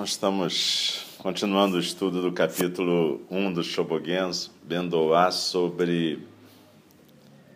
Nós 0.00 0.12
estamos 0.12 1.04
continuando 1.18 1.76
o 1.76 1.78
estudo 1.78 2.22
do 2.22 2.32
capítulo 2.32 3.20
1 3.30 3.52
do 3.52 3.62
Shobogenzo, 3.62 4.50
Bendoá, 4.62 5.30
sobre 5.30 6.26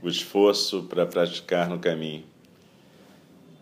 o 0.03 0.09
esforço 0.11 0.83
para 0.83 1.07
praticar 1.07 1.71
no 1.71 1.79
caminho. 1.79 2.23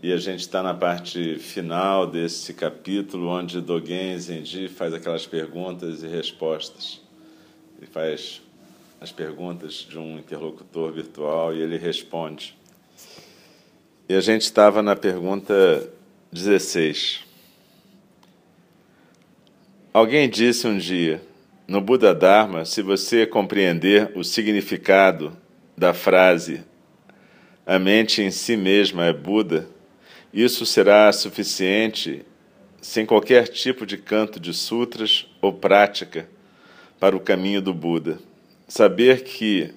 E 0.03 0.13
a 0.13 0.17
gente 0.17 0.41
está 0.41 0.65
na 0.65 0.75
parte 0.75 1.39
final 1.39 2.09
desse 2.09 2.53
capítulo, 2.55 3.29
onde 3.29 3.61
Dogen 3.61 4.19
Zenji 4.19 4.67
faz 4.67 4.93
aquelas 4.93 5.29
perguntas 5.29 6.03
e 6.03 6.09
respostas. 6.09 7.01
Ele 7.79 7.87
faz 7.87 8.43
as 9.01 9.13
perguntas 9.13 9.87
de 9.89 9.97
um 9.97 10.19
interlocutor 10.19 10.91
virtual 10.91 11.55
e 11.55 11.61
ele 11.61 11.79
responde. 11.79 12.59
E 14.09 14.15
a 14.17 14.21
gente 14.21 14.43
estava 14.43 14.83
na 14.83 14.97
pergunta 14.97 15.89
16. 16.33 17.31
Alguém 19.93 20.27
disse 20.27 20.67
um 20.67 20.79
dia: 20.79 21.23
no 21.69 21.79
Buda 21.79 22.15
Dharma, 22.15 22.65
se 22.65 22.81
você 22.81 23.27
compreender 23.27 24.11
o 24.15 24.25
significado 24.25 25.37
da 25.77 25.93
frase 25.93 26.65
a 27.67 27.79
mente 27.79 28.23
em 28.23 28.31
si 28.31 28.57
mesma 28.57 29.05
é 29.05 29.13
Buda, 29.13 29.69
isso 30.33 30.65
será 30.65 31.13
suficiente 31.13 32.25
sem 32.81 33.05
qualquer 33.05 33.47
tipo 33.47 33.85
de 33.85 33.97
canto 33.99 34.41
de 34.41 34.55
sutras 34.55 35.27
ou 35.41 35.53
prática 35.53 36.29
para 36.99 37.15
o 37.15 37.21
caminho 37.21 37.61
do 37.61 37.75
Buda. 37.75 38.19
Saber 38.67 39.23
que 39.23 39.73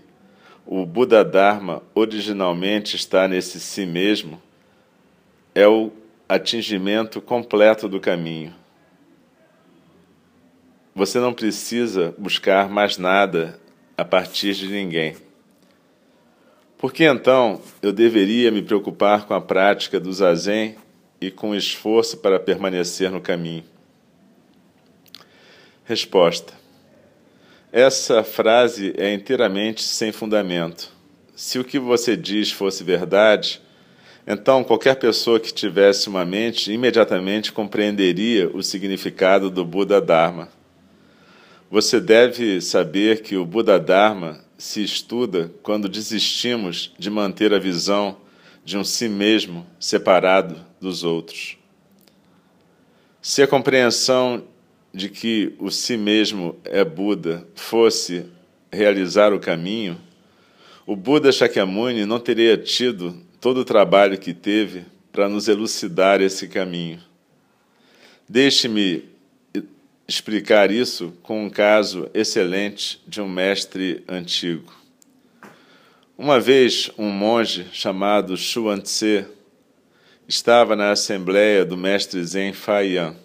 o 0.66 0.86
Buda 0.86 1.26
Dharma 1.26 1.84
originalmente 1.94 2.96
está 2.96 3.28
nesse 3.28 3.60
si 3.60 3.86
mesmo 3.86 4.42
é 5.54 5.68
o 5.68 5.92
atingimento 6.28 7.22
completo 7.22 7.88
do 7.90 8.00
caminho. 8.00 8.54
Você 10.98 11.20
não 11.20 11.34
precisa 11.34 12.16
buscar 12.18 12.70
mais 12.70 12.98
nada 12.98 13.60
a 13.98 14.06
partir 14.06 14.54
de 14.54 14.70
ninguém. 14.70 15.18
Por 16.78 16.94
que 16.94 17.04
então 17.04 17.60
eu 17.82 17.92
deveria 17.92 18.50
me 18.50 18.62
preocupar 18.62 19.26
com 19.26 19.34
a 19.34 19.42
prática 19.42 20.00
do 20.00 20.14
zazen 20.14 20.78
e 21.20 21.30
com 21.30 21.50
o 21.50 21.56
esforço 21.56 22.16
para 22.20 22.40
permanecer 22.40 23.12
no 23.12 23.20
caminho? 23.20 23.66
Resposta: 25.84 26.54
Essa 27.74 28.24
frase 28.24 28.94
é 28.98 29.14
inteiramente 29.14 29.84
sem 29.84 30.14
fundamento. 30.14 30.94
Se 31.36 31.60
o 31.60 31.66
que 31.66 31.78
você 31.78 32.16
diz 32.16 32.54
fosse 32.54 32.86
verdade, 32.86 33.62
então 34.26 34.64
qualquer 34.64 34.96
pessoa 34.96 35.42
que 35.42 35.54
tivesse 35.54 36.08
uma 36.08 36.24
mente 36.24 36.72
imediatamente 36.72 37.52
compreenderia 37.52 38.50
o 38.56 38.64
significado 38.64 39.50
do 39.50 39.66
Buda 39.66 40.00
Dharma. 40.00 40.56
Você 41.70 42.00
deve 42.00 42.62
saber 42.62 43.22
que 43.22 43.36
o 43.36 43.46
Buda 43.46 43.80
Dharma 43.80 44.44
se 44.58 44.84
estuda 44.84 45.52
quando 45.64 45.90
desistimos 45.90 46.94
de 46.98 47.10
manter 47.10 47.54
a 47.54 47.60
visão 47.60 48.18
de 48.64 48.78
um 48.78 48.84
si 48.84 49.10
mesmo 49.10 49.66
separado 49.80 50.64
dos 50.80 51.04
outros. 51.04 51.58
Se 53.22 53.42
a 53.42 53.48
compreensão 53.48 54.44
de 54.94 55.10
que 55.10 55.56
o 55.60 55.72
si 55.72 55.98
mesmo 55.98 56.56
é 56.64 56.86
Buda 56.86 57.48
fosse 57.56 58.26
realizar 58.72 59.34
o 59.34 59.40
caminho, 59.40 60.00
o 60.86 60.96
Buda 60.96 61.32
Shakyamuni 61.32 62.06
não 62.06 62.20
teria 62.20 62.56
tido 62.56 63.20
todo 63.42 63.62
o 63.62 63.66
trabalho 63.66 64.20
que 64.20 64.34
teve 64.34 64.86
para 65.12 65.28
nos 65.28 65.48
elucidar 65.48 66.22
esse 66.22 66.48
caminho. 66.48 67.00
Deixe-me 68.30 69.15
explicar 70.08 70.72
isso 70.72 71.14
com 71.24 71.46
um 71.46 71.50
caso 71.50 72.10
excelente 72.14 73.02
de 73.08 73.22
um 73.22 73.28
mestre 73.28 74.04
antigo. 74.08 74.72
Uma 76.18 76.40
vez, 76.40 76.90
um 76.98 77.10
monge 77.10 77.68
chamado 77.74 78.38
Xuan-Tse 78.38 79.26
estava 80.28 80.76
na 80.76 80.92
assembleia 80.92 81.66
do 81.66 81.76
mestre 81.76 82.24
Zen 82.24 82.54
Faiyan. 82.54 83.16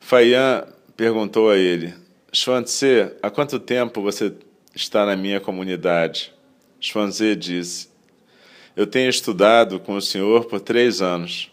Faiyan 0.00 0.66
perguntou 0.96 1.50
a 1.50 1.58
ele: 1.58 1.94
Xuan-Tse, 2.32 3.12
há 3.22 3.30
quanto 3.30 3.58
tempo 3.58 4.00
você 4.00 4.32
está 4.74 5.04
na 5.04 5.16
minha 5.16 5.40
comunidade? 5.40 6.32
Xuan-Tse 6.80 7.36
disse: 7.36 7.88
Eu 8.74 8.86
tenho 8.86 9.10
estudado 9.10 9.78
com 9.78 9.94
o 9.94 10.00
senhor 10.00 10.46
por 10.46 10.60
três 10.60 11.02
anos. 11.02 11.50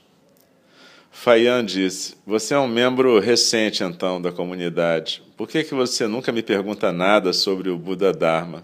Fayan 1.12 1.66
disse: 1.66 2.16
Você 2.26 2.54
é 2.54 2.60
um 2.60 2.68
membro 2.68 3.20
recente, 3.20 3.84
então, 3.84 4.22
da 4.22 4.32
comunidade. 4.32 5.24
Por 5.36 5.48
que, 5.48 5.64
que 5.64 5.74
você 5.74 6.08
nunca 6.08 6.32
me 6.32 6.42
pergunta 6.42 6.92
nada 6.92 7.34
sobre 7.34 7.70
o 7.70 7.78
Buda 7.78 8.12
Dharma? 8.12 8.64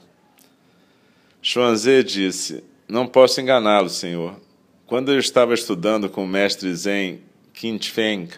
Xuanzé 1.41 2.03
disse: 2.03 2.63
Não 2.87 3.05
posso 3.05 3.41
enganá-lo, 3.41 3.89
senhor. 3.89 4.39
Quando 4.85 5.11
eu 5.11 5.19
estava 5.19 5.53
estudando 5.53 6.09
com 6.09 6.23
o 6.23 6.27
mestre 6.27 6.73
Zen 6.73 7.21
Qinfeng 7.53 8.29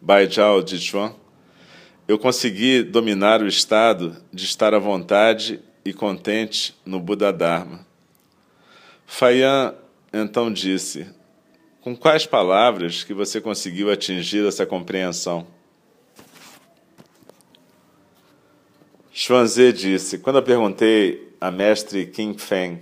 Baijiao 0.00 0.66
Jichuan, 0.66 1.14
eu 2.06 2.18
consegui 2.18 2.82
dominar 2.82 3.42
o 3.42 3.46
estado 3.46 4.16
de 4.32 4.44
estar 4.44 4.74
à 4.74 4.78
vontade 4.78 5.60
e 5.84 5.92
contente 5.92 6.74
no 6.84 7.00
Buda 7.00 7.32
Dharma. 7.32 7.86
Fayan 9.06 9.74
então 10.12 10.52
disse: 10.52 11.06
com 11.84 11.94
quais 11.94 12.24
palavras 12.24 13.04
que 13.04 13.12
você 13.12 13.42
conseguiu 13.42 13.92
atingir 13.92 14.42
essa 14.48 14.64
compreensão? 14.64 15.46
Xuanzé 19.12 19.70
disse: 19.70 20.16
Quando 20.16 20.36
eu 20.36 20.42
perguntei 20.42 21.36
a 21.38 21.50
mestre 21.50 22.06
Qing 22.06 22.38
Feng 22.38 22.80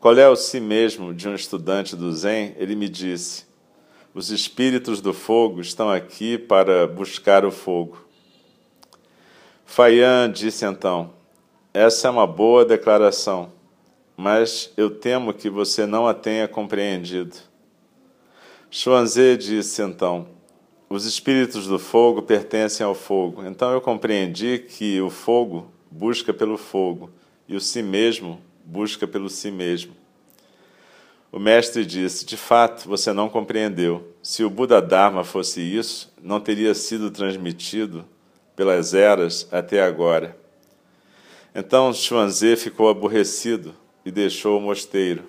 qual 0.00 0.16
é 0.16 0.26
o 0.26 0.34
si 0.34 0.60
mesmo 0.60 1.12
de 1.12 1.28
um 1.28 1.34
estudante 1.34 1.94
do 1.94 2.10
Zen, 2.10 2.54
ele 2.56 2.74
me 2.74 2.88
disse: 2.88 3.44
Os 4.14 4.30
espíritos 4.30 5.02
do 5.02 5.12
fogo 5.12 5.60
estão 5.60 5.90
aqui 5.90 6.38
para 6.38 6.86
buscar 6.86 7.44
o 7.44 7.50
fogo. 7.50 8.02
Faian 9.66 10.32
disse 10.32 10.64
então: 10.64 11.12
Essa 11.74 12.08
é 12.08 12.10
uma 12.10 12.26
boa 12.26 12.64
declaração, 12.64 13.52
mas 14.16 14.72
eu 14.74 14.88
temo 14.88 15.34
que 15.34 15.50
você 15.50 15.84
não 15.84 16.06
a 16.06 16.14
tenha 16.14 16.48
compreendido. 16.48 17.52
Chuanzé 18.76 19.36
disse 19.36 19.80
então: 19.82 20.26
Os 20.90 21.04
espíritos 21.04 21.68
do 21.68 21.78
fogo 21.78 22.20
pertencem 22.22 22.84
ao 22.84 22.92
fogo. 22.92 23.46
Então 23.46 23.70
eu 23.70 23.80
compreendi 23.80 24.58
que 24.58 25.00
o 25.00 25.10
fogo 25.10 25.70
busca 25.88 26.34
pelo 26.34 26.58
fogo 26.58 27.08
e 27.46 27.54
o 27.54 27.60
si 27.60 27.84
mesmo 27.84 28.42
busca 28.64 29.06
pelo 29.06 29.30
si 29.30 29.52
mesmo. 29.52 29.94
O 31.30 31.38
mestre 31.38 31.86
disse: 31.86 32.24
De 32.24 32.36
fato, 32.36 32.88
você 32.88 33.12
não 33.12 33.28
compreendeu. 33.28 34.12
Se 34.20 34.42
o 34.42 34.50
Buda 34.50 34.82
Dharma 34.82 35.22
fosse 35.22 35.60
isso, 35.60 36.12
não 36.20 36.40
teria 36.40 36.74
sido 36.74 37.12
transmitido 37.12 38.04
pelas 38.56 38.92
eras 38.92 39.46
até 39.52 39.84
agora. 39.84 40.36
Então 41.54 41.94
Chuanzé 41.94 42.56
ficou 42.56 42.88
aborrecido 42.88 43.72
e 44.04 44.10
deixou 44.10 44.58
o 44.58 44.60
mosteiro. 44.60 45.22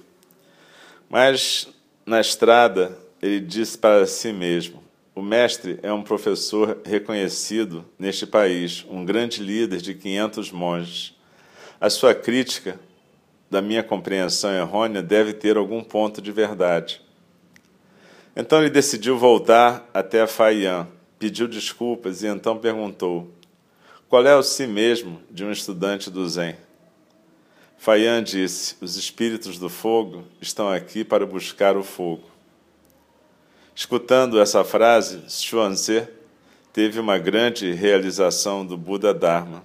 Mas 1.07 1.67
na 2.07 2.19
estrada 2.19 3.04
ele 3.21 3.39
disse 3.39 3.77
para 3.77 4.05
si 4.05 4.31
mesmo: 4.31 4.83
O 5.13 5.21
mestre 5.21 5.79
é 5.81 5.91
um 5.91 6.01
professor 6.01 6.79
reconhecido 6.85 7.85
neste 7.97 8.25
país, 8.25 8.85
um 8.89 9.05
grande 9.05 9.41
líder 9.41 9.81
de 9.81 9.93
500 9.93 10.51
monges. 10.51 11.15
A 11.79 11.89
sua 11.89 12.13
crítica 12.13 12.79
da 13.49 13.61
minha 13.61 13.83
compreensão 13.83 14.51
errônea 14.51 15.01
deve 15.01 15.33
ter 15.33 15.57
algum 15.57 15.83
ponto 15.83 16.21
de 16.21 16.31
verdade. 16.31 17.01
Então 18.35 18.59
ele 18.59 18.69
decidiu 18.69 19.17
voltar 19.17 19.89
até 19.93 20.27
Faiyan, 20.27 20.87
pediu 21.17 21.47
desculpas 21.47 22.21
e 22.21 22.27
então 22.27 22.57
perguntou: 22.57 23.31
Qual 24.09 24.25
é 24.25 24.35
o 24.35 24.43
si 24.43 24.67
mesmo 24.67 25.21
de 25.31 25.45
um 25.45 25.51
estudante 25.51 26.09
do 26.09 26.27
Zen? 26.27 26.55
Faiyan 27.77 28.21
disse: 28.23 28.75
Os 28.81 28.97
espíritos 28.97 29.57
do 29.57 29.69
fogo 29.69 30.23
estão 30.41 30.69
aqui 30.69 31.03
para 31.03 31.25
buscar 31.25 31.77
o 31.77 31.83
fogo. 31.83 32.34
Escutando 33.75 34.39
essa 34.39 34.63
frase, 34.63 35.19
Xuanzé 35.27 36.09
teve 36.71 36.97
uma 36.97 37.17
grande 37.17 37.73
realização 37.73 38.65
do 38.65 38.77
Buda 38.77 39.13
Dharma. 39.13 39.61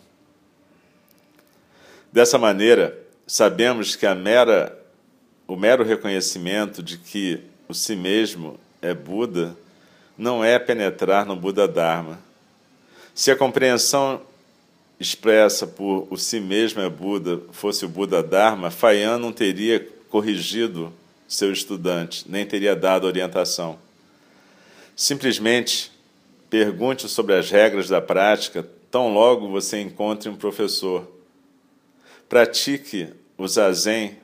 Dessa 2.12 2.36
maneira, 2.36 2.98
sabemos 3.24 3.94
que 3.94 4.12
mera, 4.12 4.76
o 5.46 5.54
mero 5.54 5.84
reconhecimento 5.84 6.82
de 6.82 6.98
que 6.98 7.40
o 7.68 7.72
si 7.72 7.94
mesmo 7.94 8.58
é 8.82 8.92
Buda 8.92 9.56
não 10.18 10.42
é 10.42 10.58
penetrar 10.58 11.24
no 11.24 11.36
Buda 11.36 11.68
Dharma. 11.68 12.18
Se 13.14 13.30
a 13.30 13.36
compreensão 13.36 14.22
expressa 14.98 15.68
por 15.68 16.08
o 16.10 16.16
si 16.16 16.40
mesmo 16.40 16.82
é 16.82 16.90
Buda 16.90 17.40
fosse 17.52 17.84
o 17.84 17.88
Buda 17.88 18.24
Dharma, 18.24 18.72
Fayan 18.72 19.18
não 19.18 19.32
teria 19.32 19.88
corrigido 20.08 20.92
seu 21.28 21.52
estudante, 21.52 22.24
nem 22.28 22.44
teria 22.44 22.74
dado 22.74 23.06
orientação. 23.06 23.78
Simplesmente 25.00 25.90
pergunte 26.50 27.08
sobre 27.08 27.34
as 27.34 27.50
regras 27.50 27.88
da 27.88 28.02
prática 28.02 28.68
tão 28.90 29.10
logo 29.10 29.48
você 29.48 29.80
encontre 29.80 30.28
um 30.28 30.36
professor. 30.36 31.10
Pratique 32.28 33.08
o 33.38 33.48
zazen 33.48 34.18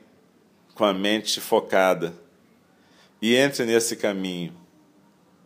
com 0.75 0.85
a 0.85 0.93
mente 0.93 1.41
focada 1.41 2.13
e 3.19 3.35
entre 3.35 3.65
nesse 3.65 3.95
caminho, 3.95 4.53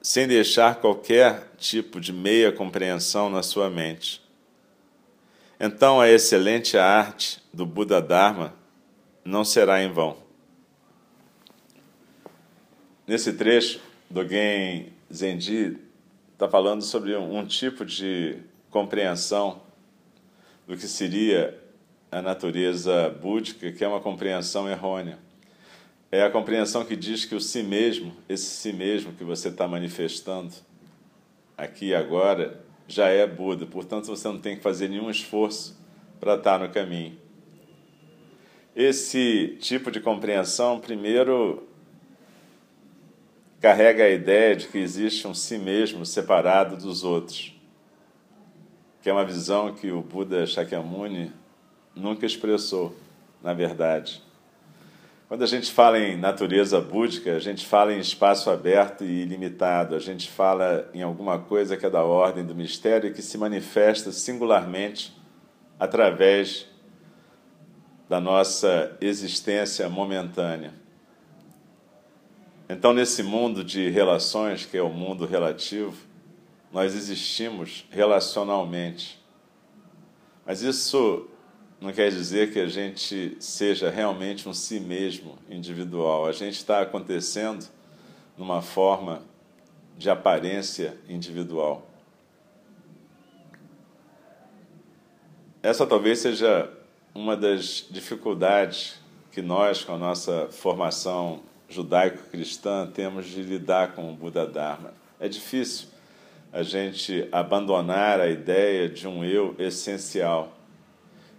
sem 0.01 0.27
deixar 0.27 0.81
qualquer 0.81 1.53
tipo 1.57 2.01
de 2.01 2.11
meia 2.11 2.51
compreensão 2.51 3.29
na 3.29 3.41
sua 3.41 3.69
mente. 3.69 4.21
Então 5.57 6.01
a 6.01 6.09
excelente 6.09 6.77
arte 6.77 7.41
do 7.53 7.65
Buda 7.65 8.01
Dharma 8.01 8.53
não 9.23 9.45
será 9.45 9.81
em 9.81 9.93
vão. 9.93 10.17
Nesse 13.07 13.31
trecho, 13.31 13.79
Dogen 14.09 14.99
Zenji 15.13 15.77
está 16.33 16.47
falando 16.47 16.81
sobre 16.81 17.15
um 17.15 17.45
tipo 17.45 17.85
de 17.85 18.37
compreensão 18.69 19.61
do 20.67 20.75
que 20.77 20.87
seria 20.87 21.59
a 22.11 22.21
natureza 22.21 23.09
búdica, 23.09 23.71
que 23.71 23.83
é 23.83 23.87
uma 23.87 23.99
compreensão 23.99 24.69
errônea. 24.69 25.19
É 26.11 26.23
a 26.23 26.29
compreensão 26.29 26.83
que 26.83 26.95
diz 26.95 27.25
que 27.25 27.35
o 27.35 27.39
si 27.39 27.63
mesmo, 27.63 28.13
esse 28.27 28.45
si 28.45 28.73
mesmo 28.73 29.13
que 29.13 29.23
você 29.23 29.47
está 29.47 29.67
manifestando 29.67 30.53
aqui 31.57 31.87
e 31.87 31.95
agora, 31.95 32.59
já 32.87 33.07
é 33.07 33.25
Buda. 33.25 33.65
Portanto, 33.65 34.07
você 34.07 34.27
não 34.27 34.39
tem 34.39 34.57
que 34.57 34.61
fazer 34.61 34.89
nenhum 34.89 35.09
esforço 35.09 35.79
para 36.19 36.35
estar 36.35 36.59
no 36.59 36.69
caminho. 36.69 37.17
Esse 38.75 39.57
tipo 39.59 39.91
de 39.91 39.99
compreensão, 39.99 40.79
primeiro, 40.79 41.67
carrega 43.61 44.05
a 44.05 44.09
ideia 44.09 44.55
de 44.55 44.67
que 44.67 44.79
existe 44.79 45.27
um 45.27 45.35
si 45.35 45.59
mesmo 45.59 46.03
separado 46.03 46.75
dos 46.75 47.03
outros, 47.03 47.55
que 49.03 49.09
é 49.09 49.13
uma 49.13 49.23
visão 49.23 49.71
que 49.71 49.91
o 49.91 50.01
Buda 50.01 50.47
Shakyamuni 50.47 51.31
nunca 51.95 52.25
expressou, 52.25 52.95
na 53.41 53.53
verdade. 53.53 54.23
Quando 55.27 55.43
a 55.43 55.47
gente 55.47 55.71
fala 55.71 55.99
em 55.99 56.17
natureza 56.17 56.81
búdica, 56.81 57.35
a 57.35 57.39
gente 57.39 57.65
fala 57.65 57.93
em 57.93 57.99
espaço 57.99 58.49
aberto 58.49 59.03
e 59.03 59.21
ilimitado, 59.21 59.95
a 59.95 59.99
gente 59.99 60.29
fala 60.29 60.89
em 60.91 61.03
alguma 61.03 61.37
coisa 61.37 61.77
que 61.77 61.85
é 61.85 61.89
da 61.89 62.03
ordem 62.03 62.43
do 62.43 62.55
mistério 62.55 63.09
e 63.09 63.13
que 63.13 63.21
se 63.21 63.37
manifesta 63.37 64.11
singularmente 64.11 65.15
através 65.79 66.67
da 68.09 68.19
nossa 68.19 68.97
existência 68.99 69.87
momentânea. 69.87 70.80
Então, 72.73 72.93
nesse 72.93 73.21
mundo 73.21 73.65
de 73.65 73.89
relações, 73.89 74.65
que 74.65 74.77
é 74.77 74.81
o 74.81 74.87
mundo 74.87 75.25
relativo, 75.25 75.93
nós 76.71 76.95
existimos 76.95 77.85
relacionalmente. 77.91 79.21
Mas 80.45 80.61
isso 80.61 81.27
não 81.81 81.91
quer 81.91 82.09
dizer 82.09 82.53
que 82.53 82.61
a 82.61 82.69
gente 82.69 83.35
seja 83.41 83.89
realmente 83.89 84.47
um 84.47 84.53
si 84.53 84.79
mesmo 84.79 85.37
individual. 85.49 86.25
A 86.25 86.31
gente 86.31 86.53
está 86.53 86.79
acontecendo 86.79 87.67
numa 88.37 88.61
forma 88.61 89.21
de 89.97 90.09
aparência 90.09 90.97
individual. 91.09 91.85
Essa 95.61 95.85
talvez 95.85 96.19
seja 96.19 96.71
uma 97.13 97.35
das 97.35 97.85
dificuldades 97.91 98.95
que 99.29 99.41
nós, 99.41 99.83
com 99.83 99.93
a 99.93 99.97
nossa 99.97 100.47
formação 100.51 101.50
judaico-cristã, 101.71 102.89
temos 102.93 103.25
de 103.25 103.41
lidar 103.41 103.93
com 103.93 104.11
o 104.11 104.15
Buda 104.15 104.45
Dharma. 104.45 104.93
É 105.19 105.27
difícil 105.27 105.87
a 106.51 106.61
gente 106.63 107.27
abandonar 107.31 108.19
a 108.19 108.27
ideia 108.27 108.89
de 108.89 109.07
um 109.07 109.23
eu 109.23 109.55
essencial 109.57 110.57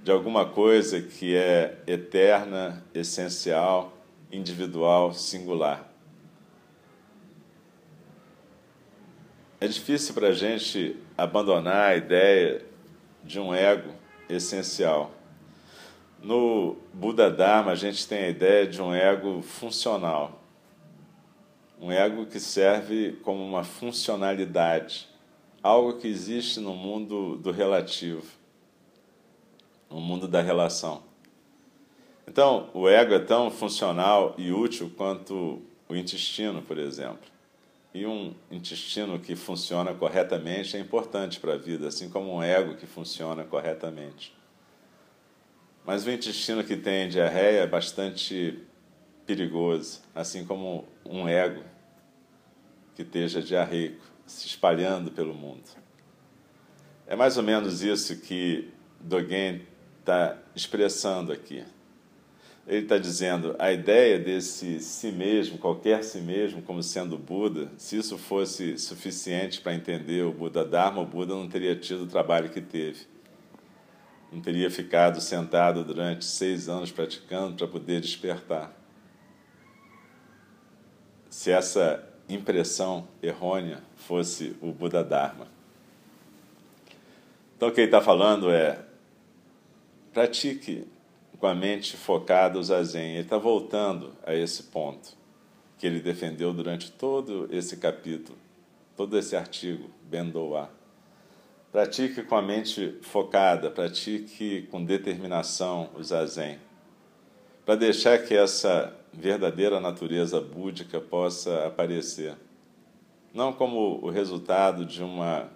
de 0.03 0.11
alguma 0.11 0.45
coisa 0.45 1.01
que 1.01 1.37
é 1.37 1.79
eterna, 1.87 2.83
essencial, 2.93 3.97
individual, 4.33 5.15
singular. 5.15 5.89
É 9.61 9.69
difícil 9.69 10.13
para 10.13 10.29
a 10.29 10.33
gente 10.33 10.97
abandonar 11.17 11.91
a 11.91 11.97
ideia 11.97 12.65
de 13.23 13.39
um 13.39 13.55
ego 13.55 13.93
essencial. 14.29 15.13
No 16.23 16.77
Buda 16.95 17.31
Dharma, 17.31 17.73
a 17.73 17.75
gente 17.75 18.07
tem 18.07 18.25
a 18.25 18.29
ideia 18.29 18.67
de 18.67 18.81
um 18.81 18.95
ego 18.95 19.43
funcional. 19.43 20.41
Um 21.81 21.91
ego 21.91 22.27
que 22.27 22.39
serve 22.39 23.19
como 23.25 23.45
uma 23.45 23.65
funcionalidade, 23.65 25.09
algo 25.63 25.99
que 25.99 26.07
existe 26.07 26.61
no 26.61 26.75
mundo 26.75 27.37
do 27.37 27.51
relativo 27.51 28.43
no 29.93 30.01
mundo 30.01 30.27
da 30.27 30.41
relação. 30.41 31.03
Então, 32.27 32.71
o 32.73 32.89
ego 32.89 33.13
é 33.13 33.19
tão 33.19 33.51
funcional 33.51 34.35
e 34.39 34.51
útil 34.51 34.91
quanto 34.97 35.61
o 35.89 35.95
intestino, 35.95 36.63
por 36.63 36.79
exemplo. 36.79 37.31
E 37.93 38.07
um 38.07 38.33
intestino 38.51 39.19
que 39.19 39.37
funciona 39.37 39.93
corretamente 39.93 40.77
é 40.77 40.81
importante 40.81 41.39
para 41.39 41.55
a 41.55 41.59
vida, 41.59 41.89
assim 41.89 42.09
como 42.09 42.35
um 42.35 42.43
ego 42.43 42.75
que 42.75 42.87
funciona 42.87 43.45
corretamente. 43.45 44.35
Mas 45.85 46.07
o 46.07 46.11
intestino 46.11 46.63
que 46.63 46.77
tem 46.77 47.09
diarreia 47.09 47.61
é 47.61 47.67
bastante 47.67 48.59
perigoso, 49.27 50.01
assim 50.15 50.45
como 50.45 50.87
um 51.05 51.29
ego 51.29 51.63
que 52.95 53.03
esteja 53.03 53.43
diarreico, 53.43 54.05
se 54.27 54.47
espalhando 54.47 55.11
pelo 55.11 55.35
mundo. 55.35 55.65
É 57.07 57.17
mais 57.17 57.37
ou 57.37 57.43
menos 57.43 57.83
isso 57.83 58.17
que 58.21 58.71
Dogen 59.01 59.63
está 60.01 60.39
expressando 60.55 61.33
aqui. 61.33 61.65
Ele 62.67 62.85
está 62.85 62.97
dizendo 62.97 63.57
a 63.59 63.73
ideia 63.73 64.21
desse 64.21 64.79
si 64.79 65.11
mesmo, 65.11 65.59
qualquer 65.59 66.05
si 66.05 66.21
mesmo, 66.21 66.63
como 66.63 66.81
sendo 66.81 67.19
Buda, 67.19 67.73
se 67.77 67.97
isso 67.97 68.17
fosse 68.17 68.79
suficiente 68.79 69.61
para 69.61 69.75
entender 69.75 70.23
o 70.23 70.33
Buda 70.33 70.65
Dharma, 70.65 71.03
o 71.03 71.07
Buda 71.07 71.35
não 71.35 71.49
teria 71.49 71.75
tido 71.75 72.05
o 72.05 72.07
trabalho 72.07 72.51
que 72.51 72.61
teve. 72.61 73.01
Não 74.33 74.41
teria 74.41 74.71
ficado 74.71 75.21
sentado 75.21 75.85
durante 75.85 76.25
seis 76.25 76.69
anos 76.69 76.91
praticando 76.91 77.55
para 77.55 77.69
poder 77.69 78.01
despertar. 78.01 78.73
Se 81.29 81.51
essa 81.51 82.09
impressão 82.29 83.07
errônea 83.23 83.83
fosse 83.95 84.57
o 84.63 84.73
Buda 84.73 85.05
Dharma. 85.05 85.47
Então, 87.57 87.69
o 87.69 87.73
que 87.73 87.81
ele 87.81 87.89
está 87.89 88.01
falando 88.01 88.51
é 88.51 88.85
Pratique 90.13 90.87
com 91.39 91.47
a 91.47 91.55
mente 91.55 91.97
focada 91.97 92.59
o 92.59 92.63
zazen. 92.63 93.13
Ele 93.13 93.21
está 93.23 93.39
voltando 93.39 94.13
a 94.25 94.35
esse 94.35 94.65
ponto 94.65 95.17
que 95.79 95.87
ele 95.87 96.01
defendeu 96.01 96.53
durante 96.53 96.93
todo 96.93 97.49
esse 97.51 97.77
capítulo, 97.79 98.39
todo 98.97 99.19
esse 99.19 99.35
artigo, 99.35 99.91
Bendoa. 100.03 100.71
Pratique 101.73 102.23
com 102.23 102.37
a 102.37 102.43
mente 102.43 102.99
focada, 103.01 103.71
pratique 103.71 104.69
com 104.71 104.85
determinação 104.85 105.89
o 105.95 106.05
zazen, 106.05 106.59
para 107.65 107.77
deixar 107.77 108.19
que 108.19 108.35
essa 108.35 108.95
verdadeira 109.11 109.81
natureza 109.81 110.39
búdica 110.39 111.01
possa 111.01 111.67
aparecer, 111.67 112.37
não 113.33 113.55
como 113.55 113.99
o 114.05 114.11
resultado 114.11 114.85
de 114.85 115.03
uma 115.03 115.49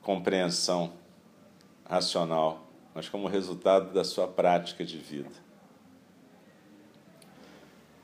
compreensão 0.00 0.94
racional, 1.84 2.66
mas 2.94 3.10
como 3.10 3.28
resultado 3.28 3.92
da 3.92 4.02
sua 4.02 4.26
prática 4.26 4.82
de 4.82 4.96
vida. 4.96 5.44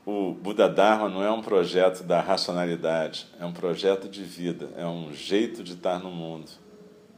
O 0.04 0.34
Buda 0.34 0.68
Dharma 0.68 1.08
não 1.08 1.22
é 1.22 1.32
um 1.32 1.40
projeto 1.40 2.02
da 2.02 2.20
racionalidade, 2.20 3.28
é 3.40 3.46
um 3.46 3.52
projeto 3.54 4.10
de 4.10 4.22
vida, 4.22 4.68
é 4.76 4.84
um 4.84 5.10
jeito 5.14 5.64
de 5.64 5.72
estar 5.72 5.98
no 5.98 6.10
mundo. 6.10 6.59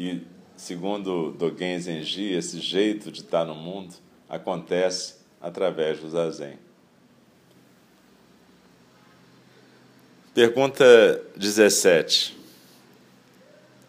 E, 0.03 0.23
segundo 0.57 1.31
Dogen 1.31 1.79
Zenji, 1.79 2.33
esse 2.33 2.59
jeito 2.59 3.13
de 3.13 3.21
estar 3.21 3.45
no 3.45 3.55
mundo 3.55 3.95
acontece 4.29 5.17
através 5.41 6.01
do 6.01 6.11
zazen. 6.11 6.59
Pergunta 10.35 10.85
17. 11.37 12.37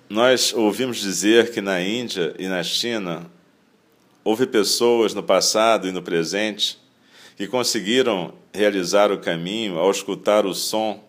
Nós 0.08 0.54
ouvimos 0.54 0.98
dizer 0.98 1.52
que 1.52 1.62
na 1.62 1.82
Índia 1.82 2.36
e 2.38 2.48
na 2.48 2.62
China 2.62 3.32
Houve 4.26 4.48
pessoas 4.48 5.14
no 5.14 5.22
passado 5.22 5.86
e 5.86 5.92
no 5.92 6.02
presente 6.02 6.80
que 7.36 7.46
conseguiram 7.46 8.34
realizar 8.54 9.12
o 9.12 9.20
caminho 9.20 9.78
ao 9.78 9.92
escutar 9.92 10.46
o 10.46 10.54
som 10.54 11.04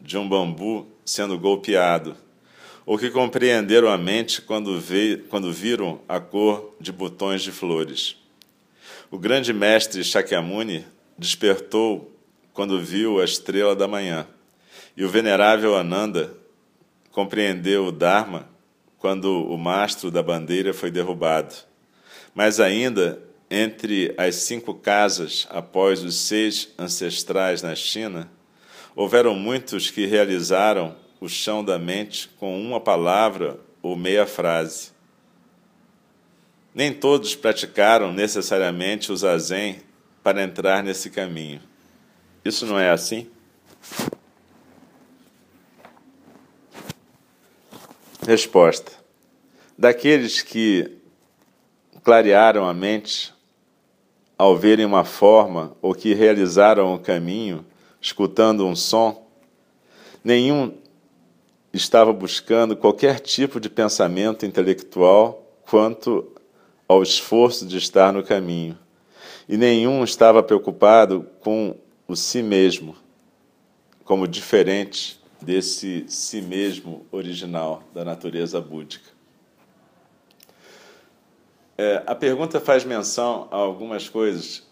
de 0.00 0.18
um 0.18 0.28
bambu 0.28 0.88
sendo 1.04 1.38
golpeado, 1.38 2.16
ou 2.84 2.98
que 2.98 3.10
compreenderam 3.10 3.88
a 3.88 3.96
mente 3.96 4.42
quando, 4.42 4.78
veio, 4.80 5.24
quando 5.24 5.52
viram 5.52 6.00
a 6.08 6.18
cor 6.20 6.74
de 6.80 6.92
botões 6.92 7.42
de 7.42 7.52
flores. 7.52 8.16
O 9.10 9.18
grande 9.18 9.52
mestre 9.52 10.02
Shakyamuni 10.02 10.84
despertou 11.16 12.12
quando 12.52 12.80
viu 12.80 13.20
a 13.20 13.24
estrela 13.24 13.74
da 13.74 13.86
manhã, 13.86 14.26
e 14.96 15.04
o 15.04 15.08
venerável 15.08 15.76
Ananda 15.76 16.34
compreendeu 17.10 17.86
o 17.86 17.92
Dharma 17.92 18.48
quando 18.98 19.44
o 19.44 19.56
mastro 19.56 20.10
da 20.10 20.22
bandeira 20.22 20.72
foi 20.74 20.90
derrubado. 20.90 21.54
Mas 22.34 22.60
ainda 22.60 23.22
entre 23.50 24.14
as 24.16 24.36
cinco 24.36 24.74
casas 24.74 25.46
após 25.50 26.02
os 26.02 26.16
seis 26.16 26.70
ancestrais 26.78 27.60
na 27.60 27.74
China, 27.74 28.30
houveram 28.96 29.34
muitos 29.34 29.90
que 29.90 30.06
realizaram 30.06 30.96
o 31.22 31.28
chão 31.28 31.64
da 31.64 31.78
mente 31.78 32.28
com 32.36 32.60
uma 32.60 32.80
palavra 32.80 33.56
ou 33.80 33.94
meia 33.94 34.26
frase. 34.26 34.90
Nem 36.74 36.92
todos 36.92 37.36
praticaram 37.36 38.12
necessariamente 38.12 39.12
o 39.12 39.16
zazen 39.16 39.80
para 40.20 40.42
entrar 40.42 40.82
nesse 40.82 41.10
caminho. 41.10 41.60
Isso 42.44 42.66
não 42.66 42.76
é 42.76 42.90
assim? 42.90 43.30
Resposta: 48.26 48.90
Daqueles 49.78 50.42
que 50.42 50.90
clarearam 52.02 52.68
a 52.68 52.74
mente 52.74 53.32
ao 54.36 54.58
verem 54.58 54.84
uma 54.84 55.04
forma 55.04 55.76
ou 55.80 55.94
que 55.94 56.14
realizaram 56.14 56.92
o 56.92 56.98
caminho, 56.98 57.64
escutando 58.00 58.66
um 58.66 58.74
som, 58.74 59.24
nenhum 60.24 60.81
estava 61.72 62.12
buscando 62.12 62.76
qualquer 62.76 63.20
tipo 63.20 63.58
de 63.58 63.70
pensamento 63.70 64.44
intelectual 64.44 65.42
quanto 65.64 66.32
ao 66.86 67.02
esforço 67.02 67.66
de 67.66 67.78
estar 67.78 68.12
no 68.12 68.22
caminho, 68.22 68.78
e 69.48 69.56
nenhum 69.56 70.04
estava 70.04 70.42
preocupado 70.42 71.26
com 71.40 71.74
o 72.06 72.14
si 72.14 72.42
mesmo, 72.42 72.94
como 74.04 74.28
diferente 74.28 75.20
desse 75.40 76.04
si 76.08 76.42
mesmo 76.42 77.06
original 77.10 77.82
da 77.94 78.04
natureza 78.04 78.60
búdica. 78.60 79.10
É, 81.78 82.02
a 82.06 82.14
pergunta 82.14 82.60
faz 82.60 82.84
menção 82.84 83.48
a 83.50 83.56
algumas 83.56 84.08
coisas, 84.08 84.62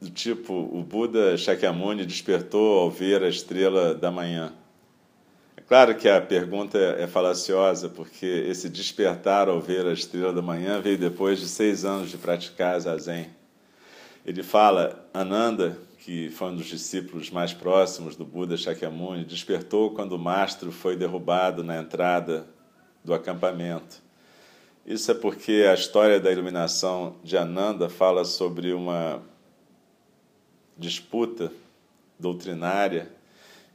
do 0.00 0.10
tipo: 0.10 0.52
o 0.52 0.82
Buda 0.82 1.36
Shakyamuni 1.36 2.04
despertou 2.04 2.80
ao 2.80 2.90
ver 2.90 3.22
a 3.22 3.28
estrela 3.28 3.94
da 3.94 4.10
manhã. 4.10 4.52
Claro 5.68 5.94
que 5.94 6.08
a 6.08 6.18
pergunta 6.18 6.78
é 6.78 7.06
falaciosa, 7.06 7.90
porque 7.90 8.24
esse 8.24 8.70
despertar 8.70 9.50
ao 9.50 9.60
ver 9.60 9.84
a 9.84 9.92
estrela 9.92 10.32
da 10.32 10.40
manhã 10.40 10.80
veio 10.80 10.96
depois 10.96 11.38
de 11.38 11.46
seis 11.46 11.84
anos 11.84 12.10
de 12.10 12.16
praticar 12.16 12.80
zazen. 12.80 13.28
Ele 14.24 14.42
fala: 14.42 15.06
Ananda, 15.12 15.78
que 15.98 16.30
foi 16.30 16.48
um 16.52 16.56
dos 16.56 16.64
discípulos 16.64 17.28
mais 17.28 17.52
próximos 17.52 18.16
do 18.16 18.24
Buda 18.24 18.56
Shakyamuni, 18.56 19.26
despertou 19.26 19.90
quando 19.90 20.12
o 20.12 20.18
mastro 20.18 20.72
foi 20.72 20.96
derrubado 20.96 21.62
na 21.62 21.76
entrada 21.76 22.46
do 23.04 23.12
acampamento. 23.12 24.00
Isso 24.86 25.10
é 25.10 25.14
porque 25.14 25.66
a 25.70 25.74
história 25.74 26.18
da 26.18 26.32
iluminação 26.32 27.16
de 27.22 27.36
Ananda 27.36 27.90
fala 27.90 28.24
sobre 28.24 28.72
uma 28.72 29.20
disputa 30.78 31.52
doutrinária, 32.18 33.12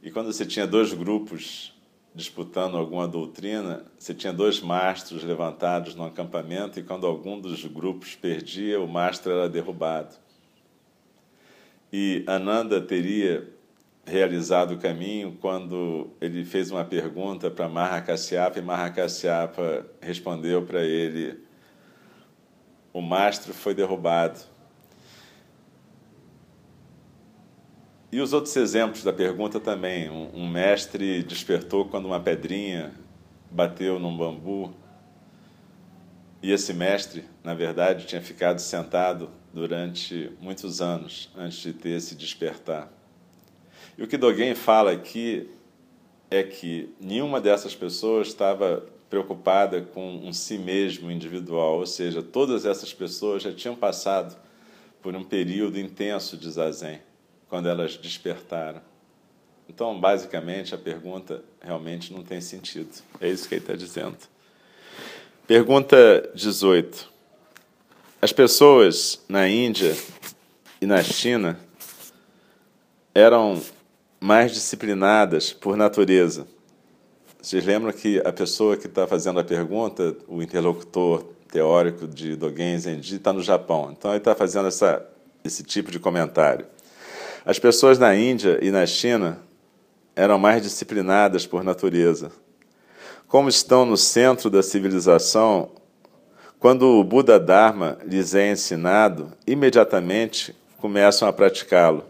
e 0.02 0.10
quando 0.10 0.32
você 0.32 0.44
tinha 0.44 0.66
dois 0.66 0.92
grupos 0.92 1.72
disputando 2.14 2.76
alguma 2.76 3.08
doutrina, 3.08 3.84
você 3.98 4.14
tinha 4.14 4.32
dois 4.32 4.60
mastros 4.60 5.24
levantados 5.24 5.96
no 5.96 6.04
acampamento, 6.04 6.78
e 6.78 6.82
quando 6.82 7.06
algum 7.06 7.40
dos 7.40 7.64
grupos 7.64 8.14
perdia, 8.14 8.80
o 8.80 8.86
mastro 8.86 9.32
era 9.32 9.48
derrubado. 9.48 10.14
E 11.92 12.22
Ananda 12.26 12.80
teria 12.80 13.52
realizado 14.06 14.74
o 14.74 14.78
caminho 14.78 15.36
quando 15.40 16.10
ele 16.20 16.44
fez 16.44 16.70
uma 16.70 16.84
pergunta 16.84 17.50
para 17.50 17.68
Mahakasyapa 17.68 18.58
e 18.58 18.62
Mahakasyapa 18.62 19.86
respondeu 20.00 20.62
para 20.62 20.82
ele: 20.82 21.40
O 22.92 23.00
mastro 23.00 23.52
foi 23.52 23.74
derrubado. 23.74 24.40
E 28.14 28.20
os 28.20 28.32
outros 28.32 28.54
exemplos 28.54 29.02
da 29.02 29.12
pergunta 29.12 29.58
também. 29.58 30.08
Um, 30.08 30.30
um 30.32 30.48
mestre 30.48 31.24
despertou 31.24 31.84
quando 31.86 32.06
uma 32.06 32.20
pedrinha 32.20 32.94
bateu 33.50 33.98
num 33.98 34.16
bambu. 34.16 34.72
E 36.40 36.52
esse 36.52 36.72
mestre, 36.72 37.24
na 37.42 37.54
verdade, 37.54 38.06
tinha 38.06 38.22
ficado 38.22 38.60
sentado 38.60 39.30
durante 39.52 40.30
muitos 40.40 40.80
anos 40.80 41.28
antes 41.36 41.58
de 41.58 41.72
ter 41.72 41.88
esse 41.88 42.14
despertar. 42.14 42.88
E 43.98 44.04
o 44.04 44.06
que 44.06 44.16
Dogen 44.16 44.54
fala 44.54 44.92
aqui 44.92 45.50
é 46.30 46.44
que 46.44 46.94
nenhuma 47.00 47.40
dessas 47.40 47.74
pessoas 47.74 48.28
estava 48.28 48.86
preocupada 49.10 49.82
com 49.82 50.18
um 50.18 50.32
si 50.32 50.56
mesmo 50.56 51.10
individual, 51.10 51.80
ou 51.80 51.86
seja, 51.86 52.22
todas 52.22 52.64
essas 52.64 52.94
pessoas 52.94 53.42
já 53.42 53.50
tinham 53.50 53.74
passado 53.74 54.40
por 55.02 55.16
um 55.16 55.24
período 55.24 55.80
intenso 55.80 56.36
de 56.36 56.48
zazen, 56.48 57.00
quando 57.54 57.68
elas 57.68 57.96
despertaram. 57.96 58.80
Então, 59.68 60.00
basicamente, 60.00 60.74
a 60.74 60.76
pergunta 60.76 61.40
realmente 61.60 62.12
não 62.12 62.24
tem 62.24 62.40
sentido. 62.40 62.90
É 63.20 63.28
isso 63.28 63.48
que 63.48 63.54
ele 63.54 63.62
está 63.62 63.74
dizendo. 63.76 64.16
Pergunta 65.46 66.32
18. 66.34 67.08
As 68.20 68.32
pessoas 68.32 69.24
na 69.28 69.48
Índia 69.48 69.96
e 70.80 70.86
na 70.86 71.00
China 71.04 71.56
eram 73.14 73.62
mais 74.18 74.52
disciplinadas 74.52 75.52
por 75.52 75.76
natureza. 75.76 76.48
Vocês 77.40 77.64
lembram 77.64 77.92
que 77.92 78.20
a 78.24 78.32
pessoa 78.32 78.76
que 78.76 78.88
está 78.88 79.06
fazendo 79.06 79.38
a 79.38 79.44
pergunta, 79.44 80.16
o 80.26 80.42
interlocutor 80.42 81.22
teórico 81.52 82.08
de 82.08 82.34
Dogen 82.34 82.76
Zenji, 82.80 83.14
está 83.14 83.32
no 83.32 83.44
Japão. 83.44 83.94
Então 83.96 84.10
ele 84.10 84.18
está 84.18 84.34
fazendo 84.34 84.66
essa, 84.66 85.08
esse 85.44 85.62
tipo 85.62 85.92
de 85.92 86.00
comentário. 86.00 86.73
As 87.46 87.58
pessoas 87.58 87.98
na 87.98 88.14
Índia 88.16 88.58
e 88.62 88.70
na 88.70 88.86
China 88.86 89.38
eram 90.16 90.38
mais 90.38 90.62
disciplinadas 90.62 91.46
por 91.46 91.62
natureza. 91.62 92.32
Como 93.28 93.50
estão 93.50 93.84
no 93.84 93.98
centro 93.98 94.48
da 94.48 94.62
civilização, 94.62 95.72
quando 96.58 96.86
o 96.86 97.04
Buda 97.04 97.38
Dharma 97.38 97.98
lhes 98.02 98.34
é 98.34 98.50
ensinado, 98.50 99.30
imediatamente 99.46 100.56
começam 100.78 101.28
a 101.28 101.32
praticá-lo. 101.34 102.04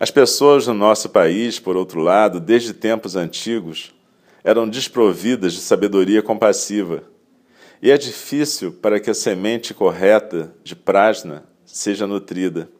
As 0.00 0.10
pessoas 0.10 0.66
no 0.66 0.72
nosso 0.72 1.10
país, 1.10 1.58
por 1.60 1.76
outro 1.76 2.00
lado, 2.00 2.40
desde 2.40 2.72
tempos 2.72 3.16
antigos, 3.16 3.94
eram 4.42 4.66
desprovidas 4.66 5.52
de 5.52 5.60
sabedoria 5.60 6.22
compassiva. 6.22 7.04
E 7.82 7.90
é 7.90 7.98
difícil 7.98 8.72
para 8.72 8.98
que 8.98 9.10
a 9.10 9.14
semente 9.14 9.74
correta 9.74 10.54
de 10.64 10.74
prajna 10.74 11.44
seja 11.66 12.06
nutrida. 12.06 12.70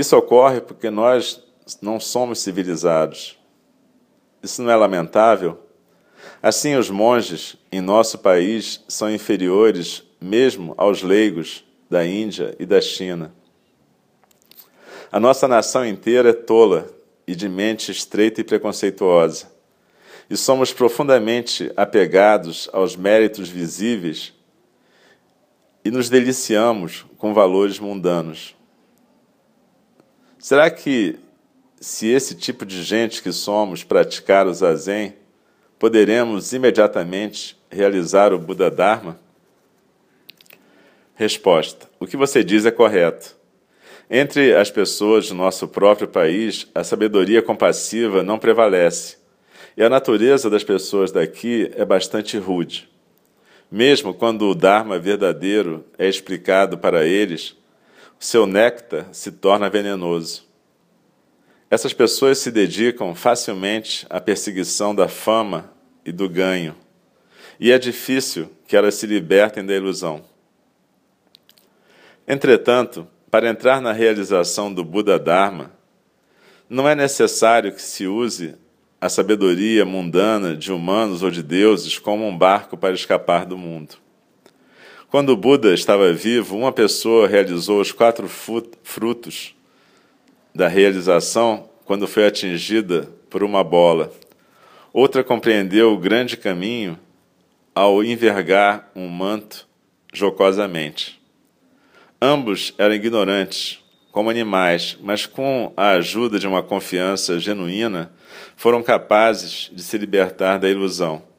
Isso 0.00 0.16
ocorre 0.16 0.62
porque 0.62 0.88
nós 0.88 1.44
não 1.82 2.00
somos 2.00 2.40
civilizados. 2.40 3.38
Isso 4.42 4.62
não 4.62 4.70
é 4.70 4.74
lamentável? 4.74 5.60
Assim, 6.42 6.74
os 6.74 6.88
monges 6.88 7.58
em 7.70 7.82
nosso 7.82 8.16
país 8.16 8.82
são 8.88 9.12
inferiores 9.12 10.02
mesmo 10.18 10.72
aos 10.78 11.02
leigos 11.02 11.66
da 11.90 12.02
Índia 12.02 12.56
e 12.58 12.64
da 12.64 12.80
China. 12.80 13.30
A 15.12 15.20
nossa 15.20 15.46
nação 15.46 15.84
inteira 15.84 16.30
é 16.30 16.32
tola 16.32 16.88
e 17.26 17.36
de 17.36 17.46
mente 17.46 17.92
estreita 17.92 18.40
e 18.40 18.44
preconceituosa. 18.44 19.52
E 20.30 20.34
somos 20.34 20.72
profundamente 20.72 21.70
apegados 21.76 22.70
aos 22.72 22.96
méritos 22.96 23.50
visíveis 23.50 24.32
e 25.84 25.90
nos 25.90 26.08
deliciamos 26.08 27.04
com 27.18 27.34
valores 27.34 27.78
mundanos. 27.78 28.58
Será 30.40 30.70
que, 30.70 31.16
se 31.78 32.08
esse 32.08 32.34
tipo 32.34 32.64
de 32.64 32.82
gente 32.82 33.22
que 33.22 33.30
somos 33.30 33.84
praticar 33.84 34.46
o 34.46 34.54
zazen, 34.54 35.14
poderemos 35.78 36.54
imediatamente 36.54 37.58
realizar 37.70 38.32
o 38.32 38.38
Buda 38.38 38.70
Dharma? 38.70 39.20
Resposta: 41.14 41.90
O 42.00 42.06
que 42.06 42.16
você 42.16 42.42
diz 42.42 42.64
é 42.64 42.70
correto. 42.70 43.36
Entre 44.08 44.54
as 44.56 44.70
pessoas 44.70 45.28
do 45.28 45.34
nosso 45.34 45.68
próprio 45.68 46.08
país, 46.08 46.66
a 46.74 46.82
sabedoria 46.82 47.42
compassiva 47.42 48.22
não 48.22 48.38
prevalece. 48.38 49.18
E 49.76 49.82
a 49.82 49.90
natureza 49.90 50.48
das 50.48 50.64
pessoas 50.64 51.12
daqui 51.12 51.70
é 51.76 51.84
bastante 51.84 52.38
rude. 52.38 52.88
Mesmo 53.70 54.14
quando 54.14 54.48
o 54.48 54.54
Dharma 54.54 54.98
verdadeiro 54.98 55.84
é 55.98 56.08
explicado 56.08 56.78
para 56.78 57.04
eles, 57.04 57.59
seu 58.20 58.46
néctar 58.46 59.06
se 59.12 59.32
torna 59.32 59.70
venenoso. 59.70 60.46
Essas 61.70 61.94
pessoas 61.94 62.36
se 62.36 62.50
dedicam 62.50 63.14
facilmente 63.14 64.06
à 64.10 64.20
perseguição 64.20 64.94
da 64.94 65.08
fama 65.08 65.72
e 66.04 66.12
do 66.12 66.28
ganho, 66.28 66.76
e 67.58 67.72
é 67.72 67.78
difícil 67.78 68.50
que 68.66 68.76
elas 68.76 68.94
se 68.94 69.06
libertem 69.06 69.64
da 69.64 69.74
ilusão. 69.74 70.22
Entretanto, 72.28 73.08
para 73.30 73.48
entrar 73.48 73.80
na 73.80 73.92
realização 73.92 74.72
do 74.72 74.84
Buda 74.84 75.18
Dharma, 75.18 75.72
não 76.68 76.86
é 76.86 76.94
necessário 76.94 77.72
que 77.72 77.80
se 77.80 78.06
use 78.06 78.54
a 79.00 79.08
sabedoria 79.08 79.86
mundana 79.86 80.54
de 80.54 80.70
humanos 80.70 81.22
ou 81.22 81.30
de 81.30 81.42
deuses 81.42 81.98
como 81.98 82.26
um 82.26 82.36
barco 82.36 82.76
para 82.76 82.94
escapar 82.94 83.46
do 83.46 83.56
mundo. 83.56 83.96
Quando 85.10 85.30
o 85.30 85.36
Buda 85.36 85.74
estava 85.74 86.12
vivo, 86.12 86.56
uma 86.56 86.70
pessoa 86.70 87.26
realizou 87.26 87.80
os 87.80 87.90
quatro 87.90 88.28
frutos 88.28 89.56
da 90.54 90.68
realização 90.68 91.68
quando 91.84 92.06
foi 92.06 92.28
atingida 92.28 93.08
por 93.28 93.42
uma 93.42 93.64
bola. 93.64 94.12
Outra 94.92 95.24
compreendeu 95.24 95.92
o 95.92 95.98
grande 95.98 96.36
caminho 96.36 96.96
ao 97.74 98.04
envergar 98.04 98.88
um 98.94 99.08
manto 99.08 99.66
jocosamente. 100.14 101.20
Ambos 102.22 102.72
eram 102.78 102.94
ignorantes, 102.94 103.82
como 104.12 104.30
animais, 104.30 104.96
mas 105.00 105.26
com 105.26 105.72
a 105.76 105.90
ajuda 105.90 106.38
de 106.38 106.46
uma 106.46 106.62
confiança 106.62 107.36
genuína, 107.36 108.12
foram 108.54 108.80
capazes 108.80 109.72
de 109.72 109.82
se 109.82 109.98
libertar 109.98 110.58
da 110.58 110.70
ilusão. 110.70 111.29